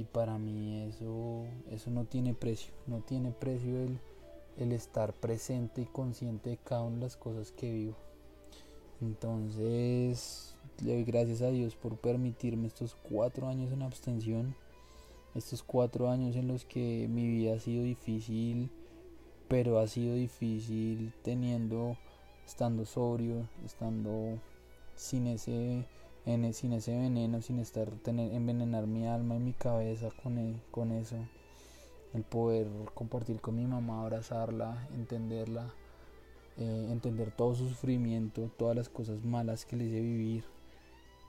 Y 0.00 0.04
para 0.04 0.38
mí 0.38 0.80
eso, 0.84 1.44
eso 1.70 1.90
no 1.90 2.06
tiene 2.06 2.32
precio, 2.32 2.72
no 2.86 3.00
tiene 3.00 3.32
precio 3.32 3.82
el, 3.82 3.98
el 4.56 4.72
estar 4.72 5.12
presente 5.12 5.82
y 5.82 5.84
consciente 5.84 6.48
de 6.48 6.56
cada 6.56 6.84
una 6.84 6.96
de 6.96 7.02
las 7.02 7.18
cosas 7.18 7.52
que 7.52 7.70
vivo. 7.70 7.96
Entonces 9.02 10.54
le 10.82 10.94
doy 10.94 11.04
gracias 11.04 11.42
a 11.42 11.50
Dios 11.50 11.74
por 11.74 11.98
permitirme 11.98 12.66
estos 12.66 12.94
cuatro 12.94 13.46
años 13.46 13.72
en 13.72 13.82
abstención, 13.82 14.54
estos 15.34 15.62
cuatro 15.62 16.08
años 16.08 16.34
en 16.34 16.48
los 16.48 16.64
que 16.64 17.06
mi 17.06 17.28
vida 17.28 17.56
ha 17.56 17.60
sido 17.60 17.84
difícil, 17.84 18.70
pero 19.48 19.80
ha 19.80 19.86
sido 19.86 20.14
difícil 20.14 21.12
teniendo, 21.22 21.98
estando 22.46 22.86
sobrio, 22.86 23.46
estando 23.66 24.38
sin 24.96 25.26
ese, 25.26 25.84
en, 26.26 26.52
sin 26.54 26.72
ese 26.72 26.96
veneno, 26.96 27.42
sin 27.42 27.58
estar, 27.58 27.90
tener, 28.02 28.32
envenenar 28.32 28.86
mi 28.86 29.06
alma 29.06 29.36
y 29.36 29.40
mi 29.40 29.52
cabeza 29.52 30.08
con, 30.22 30.38
e, 30.38 30.60
con 30.70 30.92
eso, 30.92 31.16
el 32.14 32.22
poder 32.22 32.68
compartir 32.94 33.40
con 33.40 33.56
mi 33.56 33.66
mamá, 33.66 34.02
abrazarla, 34.02 34.88
entenderla. 34.94 35.72
Eh, 36.58 36.88
entender 36.90 37.30
todo 37.30 37.54
su 37.54 37.68
sufrimiento, 37.68 38.50
todas 38.58 38.76
las 38.76 38.90
cosas 38.90 39.24
malas 39.24 39.64
que 39.64 39.76
le 39.76 39.84
hice 39.84 40.00
vivir, 40.00 40.44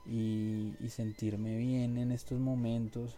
y, 0.06 0.74
sentirme 0.88 1.56
bien 1.56 1.96
en 1.96 2.12
estos 2.12 2.38
momentos, 2.38 3.16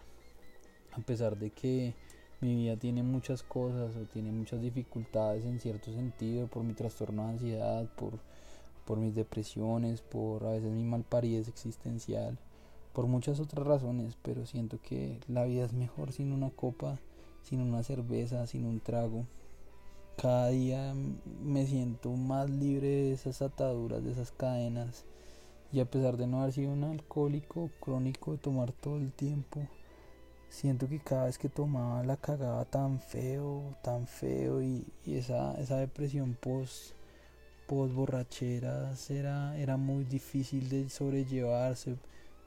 a 0.92 1.00
pesar 1.00 1.36
de 1.38 1.50
que 1.50 1.94
mi 2.40 2.54
vida 2.54 2.76
tiene 2.76 3.02
muchas 3.02 3.42
cosas 3.42 3.96
o 3.96 4.04
tiene 4.06 4.30
muchas 4.30 4.60
dificultades 4.60 5.44
en 5.44 5.58
cierto 5.58 5.92
sentido 5.92 6.46
por 6.46 6.62
mi 6.62 6.74
trastorno 6.74 7.24
de 7.24 7.32
ansiedad, 7.32 7.88
por, 7.96 8.20
por 8.84 8.98
mis 8.98 9.14
depresiones, 9.14 10.00
por 10.00 10.44
a 10.44 10.50
veces 10.50 10.72
mi 10.72 10.84
malparidez 10.84 11.48
existencial, 11.48 12.38
por 12.92 13.06
muchas 13.06 13.40
otras 13.40 13.66
razones, 13.66 14.16
pero 14.22 14.46
siento 14.46 14.80
que 14.80 15.20
la 15.28 15.44
vida 15.44 15.64
es 15.64 15.72
mejor 15.72 16.12
sin 16.12 16.32
una 16.32 16.50
copa, 16.50 16.98
sin 17.42 17.60
una 17.60 17.82
cerveza, 17.82 18.46
sin 18.46 18.66
un 18.66 18.80
trago. 18.80 19.26
Cada 20.16 20.48
día 20.48 20.94
me 21.42 21.66
siento 21.66 22.10
más 22.12 22.48
libre 22.48 22.88
de 22.88 23.12
esas 23.12 23.42
ataduras, 23.42 24.04
de 24.04 24.12
esas 24.12 24.30
cadenas 24.30 25.04
y 25.74 25.80
a 25.80 25.86
pesar 25.86 26.16
de 26.16 26.28
no 26.28 26.40
haber 26.40 26.52
sido 26.52 26.70
un 26.70 26.84
alcohólico 26.84 27.68
crónico 27.80 28.30
de 28.30 28.38
tomar 28.38 28.70
todo 28.70 28.96
el 28.96 29.12
tiempo, 29.12 29.66
siento 30.48 30.88
que 30.88 31.00
cada 31.00 31.24
vez 31.24 31.36
que 31.36 31.48
tomaba 31.48 32.04
la 32.04 32.16
cagaba 32.16 32.64
tan 32.64 33.00
feo, 33.00 33.74
tan 33.82 34.06
feo 34.06 34.62
y, 34.62 34.86
esa, 35.04 35.54
esa 35.60 35.78
depresión 35.78 36.36
post, 36.40 36.92
post 37.66 37.94
borracheras 37.94 39.10
era, 39.10 39.56
era 39.58 39.76
muy 39.76 40.04
difícil 40.04 40.68
de 40.68 40.88
sobrellevarse, 40.88 41.96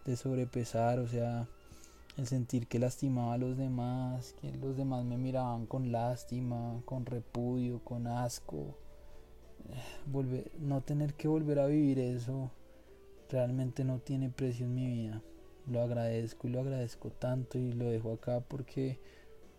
de 0.06 0.16
sobrepesar, 0.16 1.00
o 1.00 1.08
sea, 1.08 1.48
el 2.18 2.28
sentir 2.28 2.68
que 2.68 2.80
lastimaba 2.80 3.34
a 3.34 3.38
los 3.38 3.58
demás, 3.58 4.36
que 4.42 4.52
los 4.58 4.78
demás 4.78 5.06
me 5.06 5.18
miraban 5.18 5.66
con 5.66 5.92
lástima, 5.92 6.82
con 6.86 7.06
repudio, 7.06 7.80
con 7.84 8.08
asco. 8.08 8.76
Volver, 10.06 10.50
no 10.60 10.82
tener 10.82 11.14
que 11.14 11.28
volver 11.28 11.60
a 11.60 11.68
vivir 11.68 12.00
eso 12.00 12.52
realmente 13.30 13.84
no 13.84 14.00
tiene 14.00 14.30
precio 14.30 14.66
en 14.66 14.76
mi 14.76 14.88
vida. 14.88 15.22
Lo 15.70 15.82
agradezco 15.82 16.48
y 16.48 16.52
lo 16.52 16.62
agradezco 16.62 17.10
tanto 17.10 17.58
y 17.58 17.74
lo 17.74 17.86
dejo 17.86 18.14
acá 18.14 18.40
porque 18.40 19.00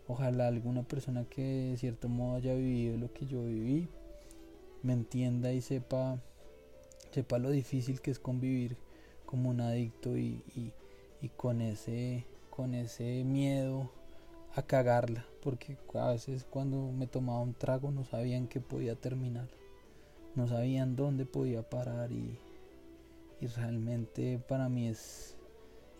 ojalá 0.07 0.47
alguna 0.47 0.83
persona 0.83 1.25
que 1.29 1.43
de 1.43 1.77
cierto 1.77 2.09
modo 2.09 2.37
haya 2.37 2.55
vivido 2.55 2.97
lo 2.97 3.13
que 3.13 3.27
yo 3.27 3.43
viví 3.43 3.87
me 4.83 4.93
entienda 4.93 5.51
y 5.51 5.61
sepa 5.61 6.21
sepa 7.11 7.39
lo 7.39 7.49
difícil 7.49 8.01
que 8.01 8.11
es 8.11 8.19
convivir 8.19 8.77
como 9.25 9.49
un 9.49 9.61
adicto 9.61 10.17
y, 10.17 10.43
y 11.21 11.29
con 11.29 11.61
ese 11.61 12.25
con 12.49 12.73
ese 12.75 13.23
miedo 13.23 13.89
a 14.55 14.63
cagarla 14.63 15.25
porque 15.41 15.77
a 15.93 16.09
veces 16.09 16.43
cuando 16.43 16.91
me 16.91 17.07
tomaba 17.07 17.39
un 17.39 17.53
trago 17.53 17.91
no 17.91 18.03
sabían 18.03 18.47
que 18.47 18.59
podía 18.59 18.95
terminar 18.95 19.47
no 20.35 20.47
sabían 20.47 20.95
dónde 20.95 21.25
podía 21.25 21.63
parar 21.63 22.11
y, 22.11 22.37
y 23.41 23.47
realmente 23.47 24.39
para 24.39 24.69
mí 24.69 24.87
es, 24.87 25.35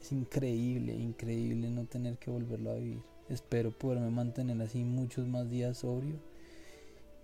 es 0.02 0.12
increíble, 0.12 0.96
increíble 0.96 1.70
no 1.70 1.86
tener 1.86 2.18
que 2.18 2.32
volverlo 2.32 2.72
a 2.72 2.76
vivir. 2.76 3.02
Espero 3.28 3.72
poderme 3.72 4.10
mantener 4.10 4.62
así 4.62 4.84
muchos 4.84 5.28
más 5.28 5.50
días 5.50 5.80
sobrio. 5.80 6.16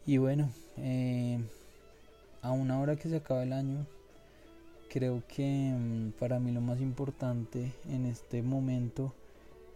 Y 0.07 0.17
bueno, 0.17 0.51
eh, 0.77 1.39
a 2.43 2.51
una 2.51 2.79
hora 2.79 2.95
que 2.95 3.09
se 3.09 3.15
acaba 3.15 3.41
el 3.41 3.53
año, 3.53 3.87
creo 4.87 5.23
que 5.27 5.73
mm, 5.75 6.11
para 6.19 6.39
mí 6.39 6.51
lo 6.51 6.61
más 6.61 6.79
importante 6.79 7.73
en 7.89 8.05
este 8.05 8.43
momento 8.43 9.15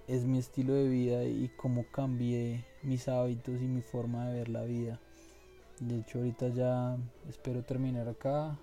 es 0.08 0.26
mi 0.26 0.38
estilo 0.38 0.74
de 0.74 0.88
vida 0.88 1.24
y 1.24 1.50
cómo 1.58 1.84
cambié 1.92 2.64
mis 2.84 3.08
hábitos 3.08 3.60
y 3.60 3.66
mi 3.66 3.82
forma 3.82 4.28
de 4.28 4.38
ver 4.38 4.50
la 4.50 4.64
vida. 4.66 5.00
De 5.80 5.98
hecho 5.98 6.20
ahorita 6.20 6.50
ya 6.50 6.96
espero 7.28 7.64
terminar 7.64 8.08
acá, 8.08 8.56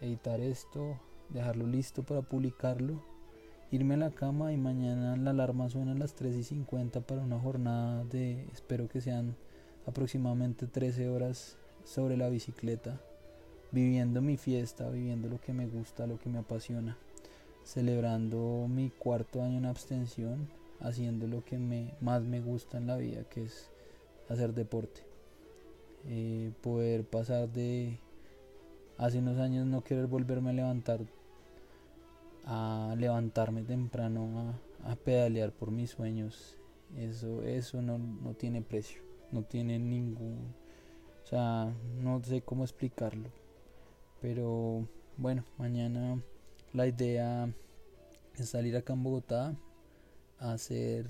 editar 0.00 0.40
esto, 0.40 0.98
dejarlo 1.28 1.68
listo 1.68 2.02
para 2.02 2.22
publicarlo, 2.22 3.00
irme 3.70 3.94
a 3.94 3.98
la 3.98 4.10
cama 4.10 4.52
y 4.52 4.56
mañana 4.56 5.16
la 5.16 5.30
alarma 5.30 5.70
suena 5.70 5.92
a 5.92 5.96
las 5.96 6.14
3 6.14 6.34
y 6.34 6.42
50 6.42 7.00
para 7.02 7.22
una 7.22 7.38
jornada 7.38 8.02
de, 8.04 8.44
espero 8.52 8.88
que 8.88 9.00
sean 9.00 9.36
aproximadamente 9.86 10.66
13 10.66 11.08
horas 11.08 11.56
sobre 11.84 12.16
la 12.16 12.28
bicicleta, 12.28 13.00
viviendo 13.70 14.20
mi 14.20 14.36
fiesta, 14.36 14.88
viviendo 14.90 15.28
lo 15.28 15.40
que 15.40 15.52
me 15.52 15.66
gusta, 15.66 16.06
lo 16.06 16.18
que 16.18 16.28
me 16.28 16.38
apasiona, 16.38 16.96
celebrando 17.64 18.66
mi 18.68 18.90
cuarto 18.90 19.42
año 19.42 19.58
en 19.58 19.66
abstención, 19.66 20.48
haciendo 20.80 21.26
lo 21.26 21.44
que 21.44 21.58
me, 21.58 21.94
más 22.00 22.22
me 22.22 22.40
gusta 22.40 22.78
en 22.78 22.86
la 22.86 22.96
vida, 22.96 23.24
que 23.24 23.44
es 23.44 23.70
hacer 24.28 24.52
deporte. 24.52 25.02
Eh, 26.08 26.52
poder 26.62 27.04
pasar 27.04 27.48
de 27.48 27.98
hace 28.98 29.18
unos 29.18 29.38
años 29.38 29.66
no 29.66 29.82
querer 29.82 30.06
volverme 30.06 30.50
a 30.50 30.52
levantar 30.52 31.00
a 32.44 32.94
levantarme 32.96 33.62
temprano 33.62 34.54
a, 34.84 34.94
pedalear 34.94 35.50
por 35.50 35.72
mis 35.72 35.90
sueños 35.90 36.56
eso 36.96 37.42
eso 37.42 37.82
no, 37.82 37.98
no 37.98 38.34
tiene 38.34 38.62
precio 38.62 39.05
no 39.32 39.42
tiene 39.42 39.78
ningún 39.78 40.54
o 41.24 41.26
sea 41.26 41.72
no 42.00 42.22
sé 42.22 42.42
cómo 42.42 42.64
explicarlo. 42.64 43.30
Pero 44.20 44.88
bueno 45.16 45.44
mañana 45.58 46.20
la 46.72 46.86
idea 46.86 47.48
es 48.34 48.50
salir 48.50 48.76
acá 48.76 48.92
en 48.92 49.02
Bogotá 49.02 49.56
a 50.38 50.52
hacer 50.52 51.08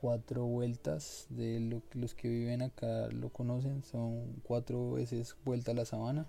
cuatro 0.00 0.44
vueltas 0.44 1.26
de 1.30 1.60
lo, 1.60 1.82
los 1.92 2.14
que 2.14 2.28
viven 2.28 2.62
acá 2.62 3.08
lo 3.08 3.30
conocen 3.30 3.82
son 3.82 4.40
cuatro 4.42 4.92
veces 4.92 5.36
vuelta 5.44 5.72
a 5.72 5.74
la 5.74 5.84
sabana. 5.84 6.26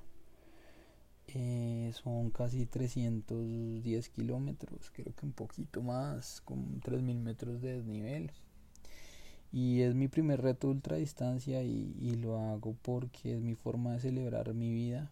Eh, 1.27 1.91
son 1.93 2.31
casi 2.31 2.65
310 2.65 4.09
kilómetros 4.09 4.89
creo 4.91 5.13
que 5.13 5.25
un 5.25 5.33
poquito 5.33 5.81
más 5.81 6.39
con 6.39 6.79
3000 6.79 7.19
metros 7.19 7.61
de 7.61 7.73
desnivel 7.73 8.31
y 9.51 9.81
es 9.81 9.95
mi 9.95 10.07
primer 10.07 10.41
reto 10.41 10.67
de 10.67 10.73
ultra 10.73 10.97
distancia 10.97 11.63
y, 11.63 12.15
lo 12.21 12.39
hago 12.39 12.75
porque 12.81 13.33
es 13.35 13.41
mi 13.41 13.55
forma 13.55 13.93
de 13.93 13.99
celebrar 13.99 14.53
mi 14.53 14.71
vida 14.73 15.11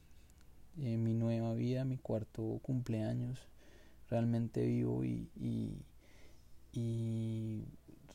eh, 0.77 0.97
mi 0.97 1.13
nueva 1.13 1.53
vida 1.53 1.85
mi 1.85 1.97
cuarto 1.97 2.59
cumpleaños. 2.61 3.39
Realmente 4.09 4.65
vivo 4.65 5.03
y, 5.03 5.29
y, 5.35 5.81
y 6.73 7.63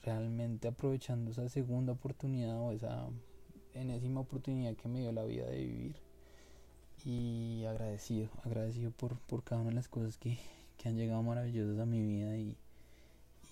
realmente 0.05 0.69
aprovechando 0.69 1.31
esa 1.31 1.49
segunda 1.49 1.93
oportunidad 1.93 2.61
o 2.61 2.73
esa 2.73 3.09
enésima 3.75 4.21
oportunidad 4.21 4.77
que 4.77 4.89
me 4.89 5.01
dio 5.01 5.13
la 5.13 5.25
vida 5.25 5.47
de 5.47 5.59
vivir. 5.65 5.97
Y 7.05 7.65
agradecido, 7.67 8.29
agradecido 8.45 8.91
por, 8.91 9.19
por 9.21 9.43
cada 9.43 9.63
una 9.63 9.71
de 9.71 9.77
las 9.77 9.89
cosas 9.89 10.19
que, 10.19 10.39
que 10.77 10.89
han 10.89 10.97
llegado 10.97 11.23
maravillosas 11.23 11.79
a 11.79 11.87
mi 11.87 12.01
vida 12.01 12.37
y, 12.37 12.57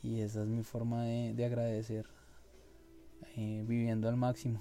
y 0.02 0.20
esa 0.20 0.42
es 0.42 0.48
mi 0.48 0.62
forma 0.62 1.04
de, 1.04 1.32
de 1.34 1.44
agradecer, 1.46 2.06
eh, 3.36 3.64
viviendo 3.66 4.08
al 4.08 4.16
máximo, 4.16 4.60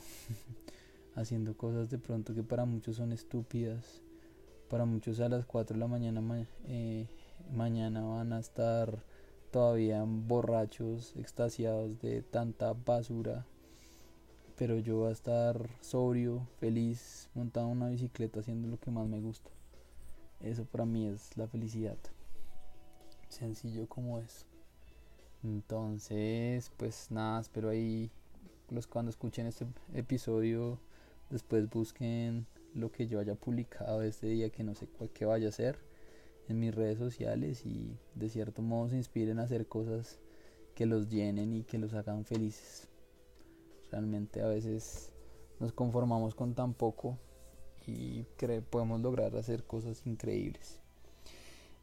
haciendo 1.16 1.56
cosas 1.56 1.90
de 1.90 1.98
pronto 1.98 2.34
que 2.34 2.44
para 2.44 2.66
muchos 2.66 2.98
son 2.98 3.12
estúpidas, 3.12 4.02
para 4.70 4.86
muchos 4.86 5.20
a 5.20 5.30
las 5.30 5.46
4 5.46 5.76
de 5.76 5.80
la 5.80 5.88
mañana 5.88 6.22
eh, 6.66 7.08
mañana 7.54 8.02
van 8.02 8.34
a 8.34 8.40
estar 8.40 9.04
todavía 9.52 10.04
borrachos, 10.06 11.16
extasiados 11.16 12.00
de 12.02 12.22
tanta 12.22 12.74
basura. 12.74 13.46
Pero 14.58 14.78
yo 14.80 14.98
voy 14.98 15.10
a 15.10 15.14
estar 15.14 15.70
sobrio, 15.82 16.48
feliz, 16.60 17.30
montado 17.36 17.68
en 17.68 17.74
una 17.74 17.90
bicicleta 17.90 18.40
haciendo 18.40 18.68
lo 18.68 18.80
que 18.80 18.92
más 18.92 19.08
me 19.08 19.20
gusta. 19.20 19.52
Eso 20.42 20.66
para 20.66 20.86
mí 20.86 21.08
es 21.08 21.38
la 21.38 21.48
felicidad. 21.48 21.98
Sencillo 23.30 23.88
como 23.88 24.20
es. 24.20 24.46
Entonces, 25.44 26.72
pues 26.78 27.12
nada, 27.12 27.40
espero 27.40 27.70
ahí 27.70 28.10
los 28.70 28.88
cuando 28.88 29.10
escuchen 29.10 29.48
este 29.48 29.66
episodio 29.94 30.80
después 31.30 31.70
busquen 31.70 32.46
lo 32.74 32.92
que 32.92 33.08
yo 33.08 33.20
haya 33.20 33.36
publicado 33.36 34.02
este 34.02 34.28
día 34.28 34.50
que 34.50 34.64
no 34.64 34.76
sé 34.76 34.88
cuál 34.88 35.10
que 35.10 35.26
vaya 35.26 35.50
a 35.50 35.52
ser 35.52 35.78
en 36.48 36.60
mis 36.60 36.74
redes 36.74 36.98
sociales 36.98 37.66
y 37.66 37.98
de 38.16 38.30
cierto 38.30 38.62
modo 38.62 38.90
se 38.90 38.98
inspiren 38.98 39.40
a 39.40 39.44
hacer 39.44 39.68
cosas 39.68 40.20
que 40.76 40.86
los 40.86 41.10
llenen 41.10 41.54
y 41.54 41.64
que 41.64 41.78
los 41.78 41.94
hagan 41.94 42.24
felices. 42.24 42.88
Realmente 43.92 44.42
a 44.42 44.48
veces 44.48 45.12
nos 45.60 45.74
conformamos 45.74 46.36
con 46.36 46.54
tan 46.54 46.74
poco 46.74 47.18
y 47.86 48.24
podemos 48.70 49.02
lograr 49.02 49.36
hacer 49.36 49.64
cosas 49.64 50.06
increíbles. 50.06 50.80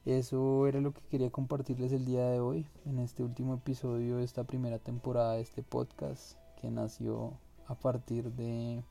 Eso 0.05 0.67
era 0.67 0.81
lo 0.81 0.93
que 0.93 1.01
quería 1.11 1.31
compartirles 1.31 1.93
el 1.93 2.05
día 2.05 2.29
de 2.29 2.39
hoy, 2.39 2.67
en 2.85 2.99
este 2.99 3.23
último 3.23 3.55
episodio 3.55 4.19
de 4.19 4.25
esta 4.25 4.45
primera 4.45 4.79
temporada 4.79 5.35
de 5.35 5.41
este 5.41 5.63
podcast 5.63 6.37
que 6.65 6.71
nació 6.71 7.35
a 7.67 7.75
partir 7.75 8.33
de, 8.33 8.83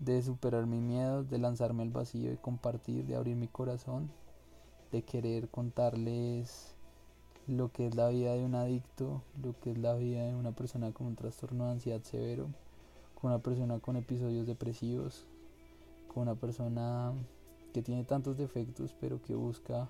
de 0.00 0.22
superar 0.22 0.66
mis 0.66 0.80
miedos, 0.80 1.30
de 1.30 1.38
lanzarme 1.38 1.84
al 1.84 1.90
vacío 1.90 2.32
y 2.32 2.36
compartir, 2.36 3.06
de 3.06 3.14
abrir 3.14 3.36
mi 3.36 3.46
corazón 3.46 4.10
de 4.90 5.02
querer 5.02 5.48
contarles 5.48 6.74
lo 7.46 7.70
que 7.70 7.86
es 7.86 7.94
la 7.94 8.08
vida 8.08 8.34
de 8.34 8.44
un 8.44 8.56
adicto, 8.56 9.22
lo 9.40 9.58
que 9.60 9.70
es 9.70 9.78
la 9.78 9.94
vida 9.94 10.24
de 10.24 10.34
una 10.34 10.50
persona 10.50 10.92
con 10.92 11.06
un 11.06 11.14
trastorno 11.14 11.66
de 11.66 11.72
ansiedad 11.72 12.02
severo, 12.02 12.48
con 13.14 13.30
una 13.30 13.40
persona 13.40 13.78
con 13.78 13.96
episodios 13.96 14.48
depresivos, 14.48 15.26
con 16.12 16.24
una 16.24 16.34
persona 16.34 17.12
que 17.72 17.82
tiene 17.82 18.02
tantos 18.02 18.36
defectos 18.36 18.96
pero 19.00 19.22
que 19.22 19.36
busca 19.36 19.88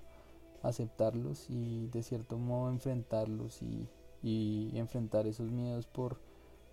aceptarlos 0.61 1.49
y 1.49 1.87
de 1.87 2.03
cierto 2.03 2.37
modo 2.37 2.69
enfrentarlos 2.69 3.63
y, 3.63 3.87
y 4.21 4.77
enfrentar 4.77 5.25
esos 5.25 5.49
miedos 5.49 5.87
por, 5.87 6.26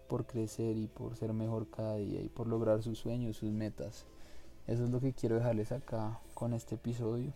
por 0.08 0.26
crecer 0.26 0.76
y 0.76 0.86
por 0.86 1.16
ser 1.16 1.32
mejor 1.32 1.68
cada 1.68 1.96
día 1.96 2.20
y 2.20 2.28
por 2.28 2.46
lograr 2.46 2.82
sus 2.82 2.98
sueños, 2.98 3.36
sus 3.36 3.50
metas. 3.50 4.04
Eso 4.66 4.84
es 4.84 4.90
lo 4.90 5.00
que 5.00 5.12
quiero 5.12 5.36
dejarles 5.36 5.72
acá 5.72 6.20
con 6.34 6.54
este 6.54 6.76
episodio. 6.76 7.32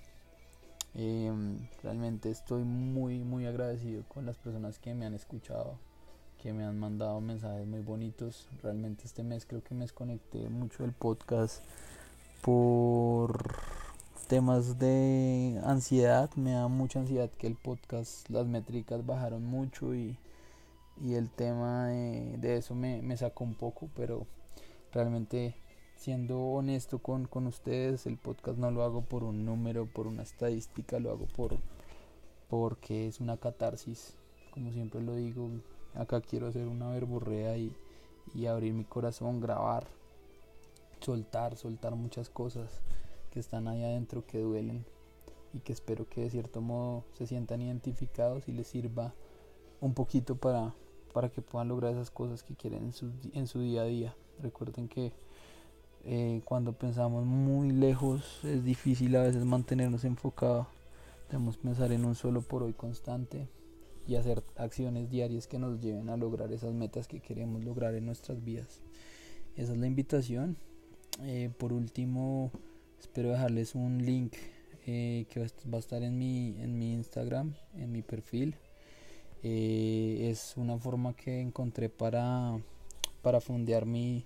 Em, 0.94 1.59
realmente 1.83 2.31
estoy 2.31 2.64
muy, 2.64 3.20
muy 3.20 3.46
agradecido 3.46 4.02
con 4.09 4.24
las 4.26 4.37
personas 4.38 4.78
que 4.78 4.94
me 4.94 5.04
han 5.07 5.14
escuchado, 5.14 5.74
que 6.42 6.52
me 6.52 6.64
han 6.64 6.78
mandado 6.78 7.20
mensajes 7.20 7.66
muy 7.66 7.81
bonitos. 7.81 8.48
Realmente 8.62 9.04
este 9.04 9.22
mes 9.22 9.44
creo 9.46 9.62
que 9.62 9.74
me 9.74 9.83
desconecté 9.83 10.48
mucho 10.48 10.83
del 10.83 10.92
podcast 10.92 11.62
por 12.42 13.38
temas 14.28 14.78
de 14.78 15.61
ansiedad. 15.64 16.31
Me 16.37 16.52
da 16.52 16.68
mucha 16.68 17.00
ansiedad 17.00 17.31
que 17.31 17.46
el 17.46 17.57
podcast, 17.57 18.28
las 18.31 18.46
métricas 18.46 19.04
bajaron 19.04 19.44
mucho 19.44 19.94
y, 19.94 20.16
y 21.01 21.15
el 21.15 21.31
tema 21.31 21.89
de, 21.89 22.57
eso 22.57 22.75
me, 22.75 23.03
me 23.03 23.17
sacó 23.17 23.45
un 23.45 23.55
poco, 23.55 23.89
pero 23.95 24.27
realmente 24.93 25.55
siendo 25.97 26.39
honesto 26.39 26.99
con, 27.01 27.27
con 27.27 27.47
ustedes, 27.47 28.07
el 28.07 28.17
podcast 28.17 28.59
no 28.59 28.71
lo 28.71 28.83
hago 28.83 29.03
por 29.03 29.25
un 29.25 29.45
número, 29.45 29.87
por 29.87 30.07
una 30.07 30.23
estadística, 30.23 30.99
lo 31.01 31.11
hago 31.11 31.27
por 31.27 31.57
porque 32.49 33.07
es 33.07 33.21
una 33.21 33.37
catarsis, 33.37 34.15
como 34.53 34.73
siempre 34.73 35.03
lo 35.03 35.15
digo, 35.15 35.51
acá 35.95 36.21
quiero 36.21 36.47
hacer 36.47 36.67
una 36.67 36.89
verborrea 36.89 37.57
y, 37.59 37.77
y 38.35 38.47
abrir 38.47 38.73
mi 38.73 38.85
corazón, 38.85 39.41
grabar, 39.41 39.87
soltar, 41.01 41.57
soltar 41.57 41.95
muchas 41.95 42.31
cosas 42.31 42.81
que 43.31 43.41
están 43.41 43.69
ahí 43.69 43.85
adentro 43.85 44.27
que 44.27 44.39
duelen 44.39 44.85
y 45.53 45.61
que 45.61 45.73
espero 45.73 46.09
que 46.09 46.23
de 46.23 46.31
cierto 46.31 46.61
modo 46.61 47.05
se 47.13 47.27
sientan 47.27 47.61
identificados 47.61 48.49
y 48.49 48.53
les 48.53 48.67
sirva 48.67 49.13
un 49.81 49.95
poquito 49.95 50.37
para, 50.37 50.75
para 51.18 51.31
que 51.31 51.42
puedan 51.42 51.66
lograr 51.66 51.94
esas 51.94 52.12
cosas 52.12 52.44
que 52.44 52.54
quieren 52.54 52.85
en 52.85 52.92
su, 52.92 53.11
en 53.33 53.48
su 53.48 53.61
día 53.61 53.83
a 53.83 53.87
día. 53.87 54.14
Recuerden 54.40 54.87
que 54.87 55.12
eh, 56.04 56.42
cuando 56.44 56.74
pensamos 56.74 57.24
muy 57.26 57.72
lejos 57.72 58.38
es 58.44 58.62
difícil 58.62 59.16
a 59.16 59.24
veces 59.24 59.44
mantenernos 59.44 60.04
enfocados. 60.04 60.68
Debemos 61.28 61.57
pensar 61.57 61.90
en 61.90 62.04
un 62.04 62.14
solo 62.14 62.40
por 62.40 62.62
hoy 62.62 62.72
constante 62.72 63.48
y 64.07 64.14
hacer 64.14 64.44
acciones 64.54 65.11
diarias 65.11 65.48
que 65.48 65.59
nos 65.59 65.81
lleven 65.81 66.09
a 66.09 66.16
lograr 66.16 66.52
esas 66.52 66.72
metas 66.72 67.09
que 67.09 67.18
queremos 67.18 67.64
lograr 67.64 67.96
en 67.96 68.07
nuestras 68.07 68.44
vidas. 68.44 68.81
Esa 69.57 69.72
es 69.72 69.78
la 69.78 69.88
invitación. 69.88 70.57
Eh, 71.22 71.50
por 71.59 71.72
último, 71.72 72.52
espero 73.00 73.31
dejarles 73.31 73.74
un 73.74 74.07
link 74.07 74.35
eh, 74.87 75.26
que 75.31 75.40
va 75.40 75.78
a 75.78 75.81
estar 75.81 76.00
en 76.04 76.16
mi, 76.16 76.54
en 76.61 76.78
mi 76.78 76.94
Instagram, 76.94 77.54
en 77.74 77.90
mi 77.90 78.02
perfil. 78.02 78.54
Eh, 79.42 80.29
es 80.31 80.55
una 80.57 80.79
forma 80.79 81.14
que 81.14 81.40
encontré 81.40 81.88
para, 81.88 82.59
para 83.22 83.40
fondear 83.40 83.87
mi, 83.87 84.24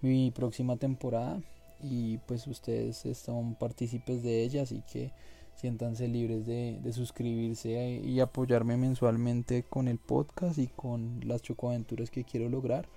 mi 0.00 0.30
próxima 0.30 0.76
temporada 0.76 1.40
y 1.82 2.18
pues 2.18 2.46
ustedes 2.46 3.04
son 3.18 3.56
partícipes 3.56 4.22
de 4.22 4.42
ella, 4.42 4.62
así 4.62 4.82
que 4.90 5.12
siéntanse 5.54 6.08
libres 6.08 6.46
de, 6.46 6.80
de, 6.82 6.92
suscribirse 6.92 8.00
y 8.04 8.20
apoyarme 8.20 8.76
mensualmente 8.76 9.62
con 9.62 9.88
el 9.88 9.98
podcast 9.98 10.58
y 10.58 10.68
con 10.68 11.20
las 11.24 11.42
chocoaventuras 11.42 12.10
que 12.10 12.24
quiero 12.24 12.48
lograr 12.48 12.88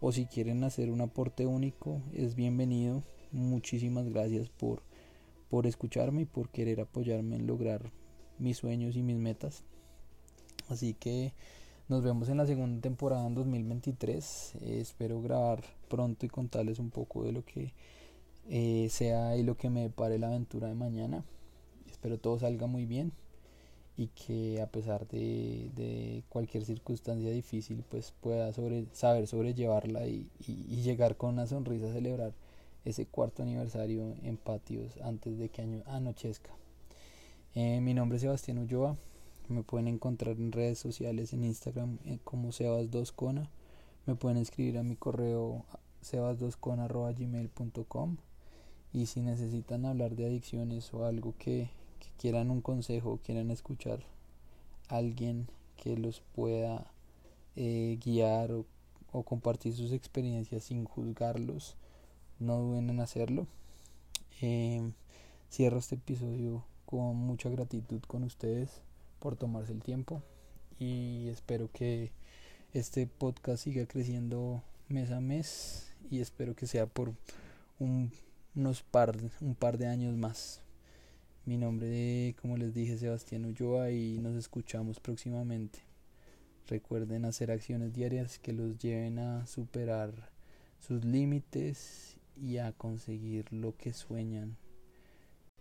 o 0.00 0.12
si 0.12 0.26
quieren 0.26 0.62
hacer 0.62 0.90
un 0.90 1.00
aporte 1.00 1.46
único 1.46 2.02
es 2.12 2.34
bienvenido 2.34 3.02
muchísimas 3.32 4.08
gracias 4.08 4.48
por 4.48 4.82
por 5.54 5.68
escucharme 5.68 6.22
y 6.22 6.24
por 6.24 6.48
querer 6.48 6.80
apoyarme 6.80 7.36
en 7.36 7.46
lograr 7.46 7.92
mis 8.40 8.56
sueños 8.56 8.96
y 8.96 9.02
mis 9.04 9.18
metas. 9.18 9.62
Así 10.68 10.94
que 10.94 11.32
nos 11.88 12.02
vemos 12.02 12.28
en 12.28 12.38
la 12.38 12.46
segunda 12.46 12.80
temporada 12.80 13.26
en 13.26 13.34
2023. 13.34 14.54
Eh, 14.62 14.78
espero 14.80 15.20
grabar 15.20 15.62
pronto 15.88 16.26
y 16.26 16.28
contarles 16.28 16.78
un 16.78 16.90
poco 16.90 17.24
de 17.24 17.32
lo 17.32 17.44
que 17.44 17.72
eh, 18.48 18.88
sea 18.90 19.36
y 19.36 19.42
lo 19.42 19.56
que 19.56 19.70
me 19.70 19.82
depare 19.82 20.18
la 20.18 20.28
aventura 20.28 20.68
de 20.68 20.74
mañana. 20.74 21.24
Espero 21.90 22.18
todo 22.18 22.38
salga 22.38 22.66
muy 22.66 22.86
bien 22.86 23.12
y 23.96 24.08
que 24.08 24.60
a 24.60 24.66
pesar 24.66 25.06
de, 25.08 25.70
de 25.76 26.24
cualquier 26.28 26.64
circunstancia 26.64 27.30
difícil 27.30 27.84
pues 27.88 28.12
pueda 28.20 28.52
saber 28.52 29.26
sobrellevarla 29.26 30.06
y, 30.06 30.28
y 30.46 30.82
llegar 30.82 31.16
con 31.16 31.34
una 31.34 31.46
sonrisa 31.46 31.90
a 31.90 31.92
celebrar 31.92 32.32
ese 32.84 33.06
cuarto 33.06 33.42
aniversario 33.42 34.14
en 34.22 34.36
patios 34.36 34.98
antes 35.02 35.38
de 35.38 35.48
que 35.48 35.82
anochezca. 35.86 36.50
Eh, 37.54 37.80
mi 37.80 37.94
nombre 37.94 38.16
es 38.16 38.22
Sebastián 38.22 38.58
Ulloa. 38.58 38.96
Me 39.48 39.62
pueden 39.62 39.88
encontrar 39.88 40.36
en 40.36 40.52
redes 40.52 40.78
sociales 40.78 41.32
en 41.32 41.44
Instagram 41.44 41.98
eh, 42.06 42.18
como 42.24 42.48
Sebas2cona. 42.48 43.48
Me 44.06 44.14
pueden 44.14 44.38
escribir 44.38 44.78
a 44.78 44.82
mi 44.82 44.96
correo 44.96 45.64
sebas2cona.gmail.com 46.02 48.16
y 48.92 49.06
si 49.06 49.20
necesitan 49.20 49.86
hablar 49.86 50.16
de 50.16 50.26
adicciones 50.26 50.92
o 50.94 51.04
algo 51.04 51.34
que, 51.38 51.70
quieran 52.18 52.50
un 52.50 52.60
consejo, 52.60 53.18
quieran 53.24 53.50
escuchar 53.50 54.00
a 54.88 54.96
alguien 54.96 55.48
que 55.76 55.96
los 55.96 56.20
pueda 56.20 56.86
eh, 57.56 57.98
guiar 58.04 58.52
o 58.52 58.66
compartir 59.24 59.74
sus 59.74 59.92
experiencias 59.92 60.64
sin 60.64 60.84
juzgarlos, 60.84 61.76
no 62.38 62.58
duden 62.58 62.90
en 62.90 63.00
hacerlo. 63.00 63.46
Eh, 64.40 64.90
cierro 65.50 65.78
este 65.78 65.94
episodio 65.94 66.64
con 66.86 67.16
mucha 67.16 67.48
gratitud 67.48 68.02
con 68.02 68.24
ustedes 68.24 68.82
por 69.24 69.36
tomarse 69.36 69.72
el 69.72 69.82
tiempo 69.82 70.22
y 70.78 71.28
espero 71.30 71.70
que 71.72 72.12
este 72.74 73.06
podcast 73.06 73.64
siga 73.64 73.86
creciendo 73.86 74.62
mes 74.88 75.10
a 75.12 75.20
mes 75.22 75.94
y 76.10 76.20
espero 76.20 76.54
que 76.54 76.66
sea 76.66 76.84
por 76.84 77.14
un, 77.78 78.12
unos 78.54 78.82
par, 78.82 79.16
un 79.40 79.54
par 79.54 79.78
de 79.78 79.86
años 79.86 80.14
más. 80.14 80.60
Mi 81.46 81.56
nombre, 81.56 82.36
como 82.42 82.58
les 82.58 82.74
dije, 82.74 82.98
Sebastián 82.98 83.46
Ulloa 83.46 83.92
y 83.92 84.18
nos 84.18 84.36
escuchamos 84.36 85.00
próximamente. 85.00 85.78
Recuerden 86.68 87.24
hacer 87.24 87.50
acciones 87.50 87.94
diarias 87.94 88.38
que 88.38 88.52
los 88.52 88.76
lleven 88.76 89.18
a 89.18 89.46
superar 89.46 90.12
sus 90.80 91.02
límites 91.02 92.18
y 92.36 92.58
a 92.58 92.72
conseguir 92.72 93.50
lo 93.54 93.74
que 93.74 93.94
sueñan. 93.94 94.58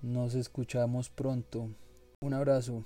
Nos 0.02 0.36
escuchamos 0.36 1.10
pronto. 1.10 1.70
Un 2.20 2.34
abrazo. 2.34 2.84